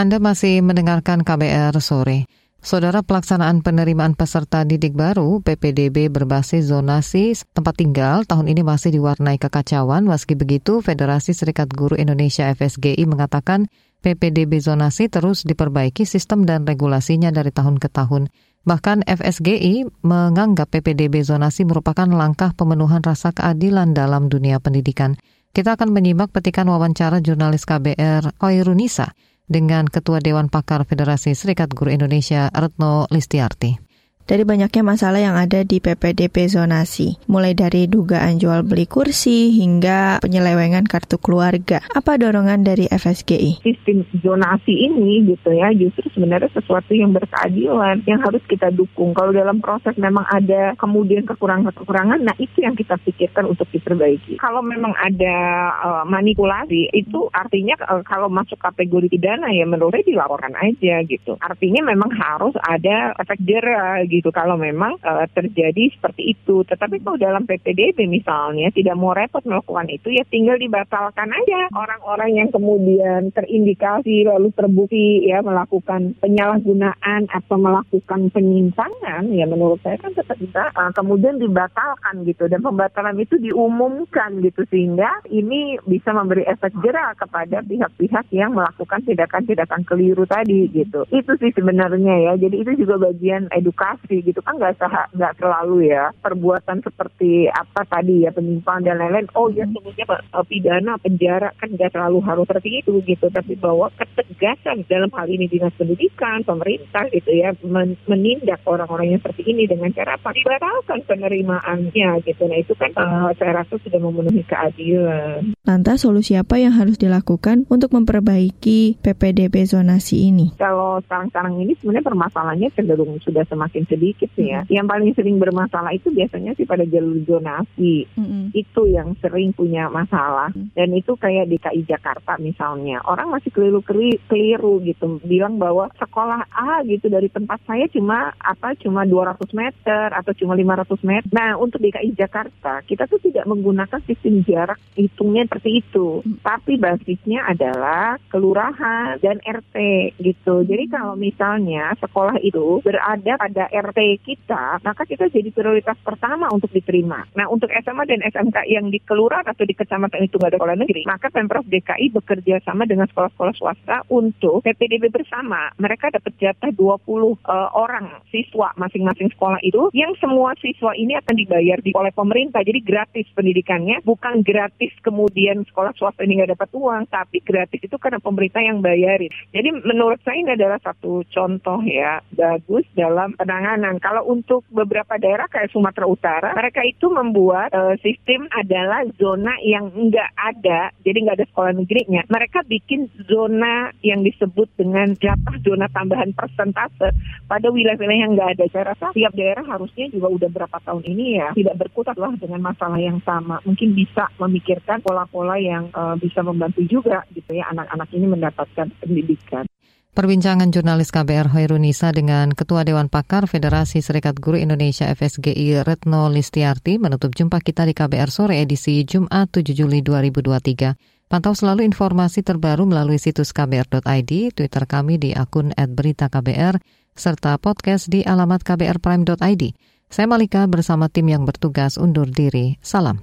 Anda 0.01 0.17
masih 0.17 0.65
mendengarkan 0.65 1.29
KBR 1.29 1.77
sore. 1.77 2.25
Saudara 2.61 3.01
pelaksanaan 3.01 3.65
penerimaan 3.65 4.13
peserta 4.13 4.69
didik 4.69 4.93
baru 4.93 5.41
PPDB 5.41 6.13
berbasis 6.13 6.69
zonasi 6.69 7.33
tempat 7.57 7.81
tinggal 7.81 8.29
tahun 8.29 8.53
ini 8.53 8.61
masih 8.61 8.93
diwarnai 8.93 9.41
kekacauan. 9.41 10.05
Meski 10.05 10.37
begitu, 10.37 10.85
Federasi 10.85 11.33
Serikat 11.33 11.73
Guru 11.73 11.97
Indonesia 11.97 12.53
FSGI 12.53 13.01
mengatakan 13.09 13.73
PPDB 14.05 14.61
zonasi 14.61 15.09
terus 15.09 15.49
diperbaiki 15.49 16.05
sistem 16.05 16.45
dan 16.45 16.69
regulasinya 16.69 17.33
dari 17.33 17.49
tahun 17.49 17.81
ke 17.81 17.89
tahun. 17.89 18.29
Bahkan 18.69 19.09
FSGI 19.09 20.05
menganggap 20.05 20.69
PPDB 20.69 21.25
zonasi 21.25 21.65
merupakan 21.65 22.13
langkah 22.13 22.53
pemenuhan 22.53 23.01
rasa 23.01 23.33
keadilan 23.33 23.97
dalam 23.97 24.29
dunia 24.29 24.61
pendidikan. 24.61 25.17
Kita 25.57 25.81
akan 25.81 25.97
menyimak 25.97 26.29
petikan 26.29 26.69
wawancara 26.69 27.25
jurnalis 27.25 27.65
KBR 27.65 28.37
Koirunisa 28.37 29.17
dengan 29.51 29.91
Ketua 29.91 30.23
Dewan 30.23 30.47
Pakar 30.47 30.87
Federasi 30.87 31.35
Serikat 31.35 31.75
Guru 31.75 31.91
Indonesia 31.91 32.47
Retno 32.55 33.11
Listiarti. 33.11 33.90
Dari 34.27 34.45
banyaknya 34.45 34.83
masalah 34.85 35.21
yang 35.23 35.37
ada 35.39 35.63
di 35.63 35.79
PPDB 35.79 36.51
zonasi, 36.51 37.17
mulai 37.31 37.55
dari 37.55 37.87
dugaan 37.87 38.37
jual 38.43 38.67
beli 38.67 38.85
kursi 38.85 39.55
hingga 39.55 40.19
penyelewengan 40.21 40.85
kartu 40.91 41.17
keluarga. 41.17 41.81
Apa 41.95 42.19
dorongan 42.19 42.67
dari 42.67 42.91
FSGI? 42.91 43.63
Sistem 43.63 44.03
zonasi 44.19 44.91
ini 44.91 45.25
gitu 45.31 45.55
ya, 45.55 45.71
justru 45.73 46.11
sebenarnya 46.13 46.51
sesuatu 46.53 46.93
yang 46.93 47.15
berkeadilan 47.15 48.03
yang 48.05 48.21
harus 48.21 48.43
kita 48.51 48.69
dukung. 48.75 49.15
Kalau 49.15 49.31
dalam 49.31 49.63
proses 49.63 49.95
memang 49.97 50.27
ada 50.27 50.75
kemudian 50.77 51.25
kekurangan-kekurangan, 51.25 52.21
nah 52.21 52.37
itu 52.37 52.67
yang 52.67 52.75
kita 52.75 52.99
pikirkan 53.01 53.49
untuk 53.49 53.71
diperbaiki. 53.71 54.43
Kalau 54.43 54.61
memang 54.61 54.93
ada 54.99 55.37
uh, 55.81 56.05
manipulasi, 56.05 56.91
itu 56.93 57.31
artinya 57.31 57.79
uh, 57.87 58.03
kalau 58.03 58.27
masuk 58.29 58.59
kategori 58.59 59.09
pidana 59.09 59.49
ya 59.55 59.65
menurut 59.65 59.97
saya 59.97 60.07
dilaporkan 60.07 60.55
aja 60.57 61.01
gitu. 61.05 61.37
Artinya 61.41 61.93
memang 61.93 62.11
harus 62.15 62.55
ada 62.65 63.13
efek 63.21 63.41
jerah 63.45 64.03
gitu 64.09 64.20
gitu 64.21 64.31
kalau 64.31 64.61
memang 64.61 65.01
uh, 65.01 65.25
terjadi 65.33 65.89
seperti 65.97 66.37
itu. 66.37 66.63
Tetapi 66.69 67.01
kalau 67.01 67.17
dalam 67.17 67.49
PPDB 67.49 68.05
misalnya 68.05 68.69
tidak 68.71 68.95
mau 69.01 69.17
repot 69.17 69.43
melakukan 69.49 69.89
itu 69.89 70.13
ya 70.13 70.23
tinggal 70.29 70.61
dibatalkan 70.61 71.33
aja 71.33 71.73
orang-orang 71.73 72.37
yang 72.37 72.49
kemudian 72.53 73.33
terindikasi 73.33 74.29
lalu 74.29 74.53
terbukti 74.53 75.25
ya 75.25 75.41
melakukan 75.41 76.15
penyalahgunaan 76.21 77.27
atau 77.33 77.57
melakukan 77.57 78.29
penyimpangan 78.31 79.25
ya 79.33 79.49
menurut 79.49 79.81
saya 79.81 79.97
kan 79.97 80.13
tetap 80.13 80.37
bisa 80.37 80.69
uh, 80.77 80.93
kemudian 80.93 81.41
dibatalkan 81.41 82.23
gitu 82.29 82.47
dan 82.47 82.61
pembatalan 82.61 83.17
itu 83.17 83.41
diumumkan 83.41 84.45
gitu 84.45 84.63
sehingga 84.69 85.09
ini 85.33 85.81
bisa 85.89 86.13
memberi 86.13 86.45
efek 86.45 86.77
jerah 86.85 87.17
kepada 87.17 87.63
pihak-pihak 87.65 88.27
yang 88.35 88.53
melakukan 88.53 89.01
tindakan-tindakan 89.07 89.83
keliru 89.89 90.25
tadi 90.29 90.69
gitu. 90.71 91.07
Itu 91.09 91.33
sih 91.41 91.51
sebenarnya 91.55 92.15
ya. 92.31 92.33
Jadi 92.37 92.57
itu 92.61 92.73
juga 92.85 93.11
bagian 93.11 93.49
edukasi 93.55 94.00
korupsi 94.01 94.25
gitu 94.25 94.41
kan 94.41 94.57
nggak 94.57 94.81
nggak 95.13 95.37
selalu 95.37 95.93
ya 95.93 96.09
perbuatan 96.25 96.81
seperti 96.81 97.53
apa 97.53 97.85
tadi 97.85 98.25
ya 98.25 98.33
penyimpangan 98.33 98.83
dan 98.89 98.97
lain-lain. 98.97 99.29
Oh 99.37 99.53
ya 99.53 99.69
sebenarnya 99.69 100.07
eh, 100.17 100.45
pidana 100.49 100.97
penjara 100.97 101.53
kan 101.61 101.69
nggak 101.69 101.93
selalu 101.93 102.19
harus 102.25 102.45
seperti 102.49 102.81
itu 102.81 102.93
gitu. 103.05 103.29
Tapi 103.29 103.55
bahwa 103.61 103.93
ketegasan 103.95 104.89
dalam 104.89 105.13
hal 105.13 105.29
ini 105.29 105.47
dinas 105.47 105.77
pendidikan 105.77 106.41
pemerintah 106.43 107.05
gitu 107.13 107.31
ya 107.31 107.53
men 107.63 107.95
menindak 108.09 108.65
orang-orang 108.65 109.15
yang 109.15 109.21
seperti 109.21 109.53
ini 109.53 109.69
dengan 109.69 109.93
cara 109.93 110.17
apa? 110.17 110.33
Dibatalkan 110.33 111.05
penerimaannya 111.05 112.11
gitu. 112.25 112.43
Nah 112.49 112.59
itu 112.59 112.73
kan 112.75 112.91
uh, 112.97 113.31
saya 113.37 113.63
rasa 113.63 113.77
sudah 113.77 114.01
memenuhi 114.01 114.43
keadilan. 114.49 115.53
Lantas 115.69 116.03
solusi 116.03 116.35
apa 116.35 116.57
yang 116.57 116.73
harus 116.75 116.97
dilakukan 116.97 117.69
untuk 117.69 117.93
memperbaiki 117.93 118.99
PPDB 119.05 119.69
zonasi 119.69 120.33
ini? 120.33 120.57
Kalau 120.57 120.99
sekarang-sekarang 121.05 121.61
ini 121.61 121.73
sebenarnya 121.79 122.07
permasalahannya 122.07 122.69
cenderung 122.73 123.21
sudah 123.21 123.45
semakin 123.47 123.85
sedikit 123.91 124.31
sih 124.39 124.55
ya. 124.55 124.63
Hmm. 124.63 124.71
Yang 124.71 124.87
paling 124.87 125.11
sering 125.19 125.37
bermasalah 125.43 125.91
itu 125.91 126.15
biasanya 126.15 126.55
sih 126.55 126.63
pada 126.63 126.87
jalur 126.87 127.19
zonasi. 127.27 128.07
Hmm. 128.15 128.55
Itu 128.55 128.87
yang 128.87 129.19
sering 129.19 129.51
punya 129.51 129.91
masalah. 129.91 130.55
Hmm. 130.55 130.71
Dan 130.79 130.95
itu 130.95 131.19
kayak 131.19 131.51
di 131.51 131.59
KI 131.59 131.83
Jakarta 131.83 132.39
misalnya. 132.39 133.03
Orang 133.03 133.35
masih 133.35 133.51
keliru 133.51 133.83
keliru 133.83 134.79
gitu 134.87 135.19
bilang 135.27 135.59
bahwa 135.59 135.91
sekolah 135.99 136.47
A 136.55 136.87
gitu 136.87 137.11
dari 137.11 137.27
tempat 137.27 137.59
saya 137.67 137.91
cuma 137.91 138.31
apa 138.39 138.79
cuma 138.79 139.03
200 139.03 139.43
meter 139.57 140.07
atau 140.15 140.33
cuma 140.39 140.55
500 140.55 141.03
meter. 141.03 141.29
Nah, 141.35 141.59
untuk 141.59 141.83
DKI 141.83 142.15
Jakarta 142.15 142.85
kita 142.87 143.11
tuh 143.11 143.19
tidak 143.19 143.49
menggunakan 143.49 144.01
sistem 144.07 144.45
jarak 144.47 144.79
hitungnya 144.95 145.49
seperti 145.49 145.83
itu. 145.83 146.23
Hmm. 146.23 146.39
Tapi 146.45 146.79
basisnya 146.79 147.49
adalah 147.49 148.21
kelurahan 148.29 149.19
dan 149.19 149.41
RT 149.41 149.77
gitu. 150.21 150.63
Jadi 150.63 150.85
hmm. 150.87 150.93
kalau 150.93 151.15
misalnya 151.17 151.97
sekolah 151.99 152.37
itu 152.45 152.85
berada 152.85 153.33
pada 153.41 153.65
RT 153.73 153.80
RT 153.81 154.21
kita, 154.23 154.85
maka 154.85 155.03
kita 155.09 155.33
jadi 155.33 155.49
prioritas 155.49 155.97
pertama 156.05 156.53
untuk 156.53 156.69
diterima. 156.71 157.25
Nah, 157.33 157.49
untuk 157.49 157.73
SMA 157.73 158.05
dan 158.05 158.21
SMK 158.21 158.69
yang 158.69 158.93
di 158.93 159.01
kelurahan 159.01 159.49
atau 159.49 159.65
di 159.65 159.73
kecamatan 159.73 160.29
itu 160.29 160.37
nggak 160.37 160.53
ada 160.53 160.59
sekolah 160.61 160.77
negeri, 160.77 161.03
maka 161.09 161.33
Pemprov 161.33 161.65
DKI 161.65 162.13
bekerja 162.13 162.61
sama 162.63 162.85
dengan 162.85 163.09
sekolah-sekolah 163.09 163.55
swasta 163.57 163.97
untuk 164.13 164.61
PPDB 164.61 165.09
bersama. 165.09 165.73
Mereka 165.81 166.13
dapat 166.13 166.33
jatah 166.37 166.71
20 166.77 166.77
uh, 166.77 167.33
eh, 167.33 167.69
orang 167.73 168.21
siswa 168.29 168.77
masing-masing 168.77 169.33
sekolah 169.33 169.59
itu, 169.65 169.89
yang 169.97 170.13
semua 170.21 170.53
siswa 170.61 170.93
ini 170.93 171.17
akan 171.17 171.35
dibayar 171.41 171.81
di, 171.81 171.97
oleh 171.97 172.13
pemerintah. 172.13 172.61
Jadi 172.61 172.85
gratis 172.85 173.27
pendidikannya, 173.33 174.05
bukan 174.05 174.45
gratis 174.45 174.93
kemudian 175.01 175.65
sekolah 175.73 175.97
swasta 175.97 176.23
ini 176.29 176.45
nggak 176.45 176.61
dapat 176.61 176.69
uang, 176.77 177.09
tapi 177.09 177.41
gratis 177.41 177.81
itu 177.81 177.97
karena 177.97 178.21
pemerintah 178.21 178.61
yang 178.61 178.85
bayarin. 178.85 179.33
Jadi 179.55 179.69
menurut 179.87 180.21
saya 180.21 180.37
ini 180.37 180.53
adalah 180.53 180.77
satu 180.83 181.25
contoh 181.31 181.81
ya 181.87 182.21
bagus 182.35 182.85
dalam 182.93 183.33
penanganan 183.39 183.70
penanganan. 183.71 184.03
Kalau 184.03 184.27
untuk 184.27 184.67
beberapa 184.75 185.15
daerah 185.15 185.47
kayak 185.47 185.71
Sumatera 185.71 186.07
Utara, 186.11 186.51
mereka 186.59 186.83
itu 186.83 187.07
membuat 187.07 187.71
uh, 187.71 187.95
sistem 188.03 188.51
adalah 188.51 189.07
zona 189.15 189.55
yang 189.63 189.95
enggak 189.95 190.27
ada, 190.35 190.91
jadi 191.07 191.19
nggak 191.23 191.37
ada 191.39 191.47
sekolah 191.55 191.73
negerinya. 191.79 192.27
Mereka 192.27 192.67
bikin 192.67 193.07
zona 193.31 193.95
yang 194.03 194.27
disebut 194.27 194.67
dengan 194.75 195.15
jatah 195.23 195.57
zona 195.63 195.87
tambahan 195.95 196.35
persentase 196.35 197.15
pada 197.47 197.71
wilayah-wilayah 197.71 198.21
yang 198.27 198.33
nggak 198.35 198.59
ada. 198.59 198.65
Saya 198.75 198.85
rasa 198.91 199.15
tiap 199.15 199.33
daerah 199.39 199.63
harusnya 199.63 200.11
juga 200.11 200.27
udah 200.35 200.51
berapa 200.51 200.79
tahun 200.83 201.07
ini 201.07 201.25
ya 201.39 201.49
tidak 201.55 201.79
berkutat 201.87 202.19
lah 202.19 202.35
dengan 202.35 202.67
masalah 202.67 202.99
yang 202.99 203.23
sama. 203.23 203.63
Mungkin 203.63 203.95
bisa 203.95 204.27
memikirkan 204.43 204.99
pola-pola 205.07 205.55
yang 205.63 205.87
uh, 205.95 206.19
bisa 206.19 206.43
membantu 206.43 206.83
juga 206.91 207.23
gitu 207.31 207.55
ya 207.55 207.71
anak-anak 207.71 208.09
ini 208.11 208.27
mendapatkan 208.27 208.87
pendidikan. 208.99 209.70
Perbincangan 210.11 210.75
jurnalis 210.75 211.15
KBR 211.15 211.55
Hoirunisa 211.55 212.11
dengan 212.11 212.51
Ketua 212.51 212.83
Dewan 212.83 213.07
Pakar 213.07 213.47
Federasi 213.47 214.03
Serikat 214.03 214.43
Guru 214.43 214.59
Indonesia 214.59 215.07
FSGI 215.07 215.87
Retno 215.87 216.27
Listiarti 216.27 216.99
menutup 216.99 217.31
jumpa 217.31 217.63
kita 217.63 217.87
di 217.87 217.95
KBR 217.95 218.27
Sore 218.27 218.59
edisi 218.59 219.07
Jumat 219.07 219.55
7 219.55 219.71
Juli 219.71 220.03
2023. 220.03 221.31
Pantau 221.31 221.55
selalu 221.55 221.87
informasi 221.87 222.43
terbaru 222.43 222.91
melalui 222.91 223.23
situs 223.23 223.55
kbr.id, 223.55 224.51
Twitter 224.51 224.85
kami 224.91 225.15
di 225.23 225.31
akun 225.31 225.71
@beritaKBR, 225.79 226.83
serta 227.15 227.55
podcast 227.63 228.11
di 228.11 228.27
alamat 228.27 228.67
kbrprime.id. 228.67 229.63
Saya 230.11 230.27
Malika 230.27 230.67
bersama 230.67 231.07
tim 231.07 231.31
yang 231.31 231.47
bertugas 231.47 231.95
undur 231.95 232.27
diri. 232.27 232.83
Salam. 232.83 233.23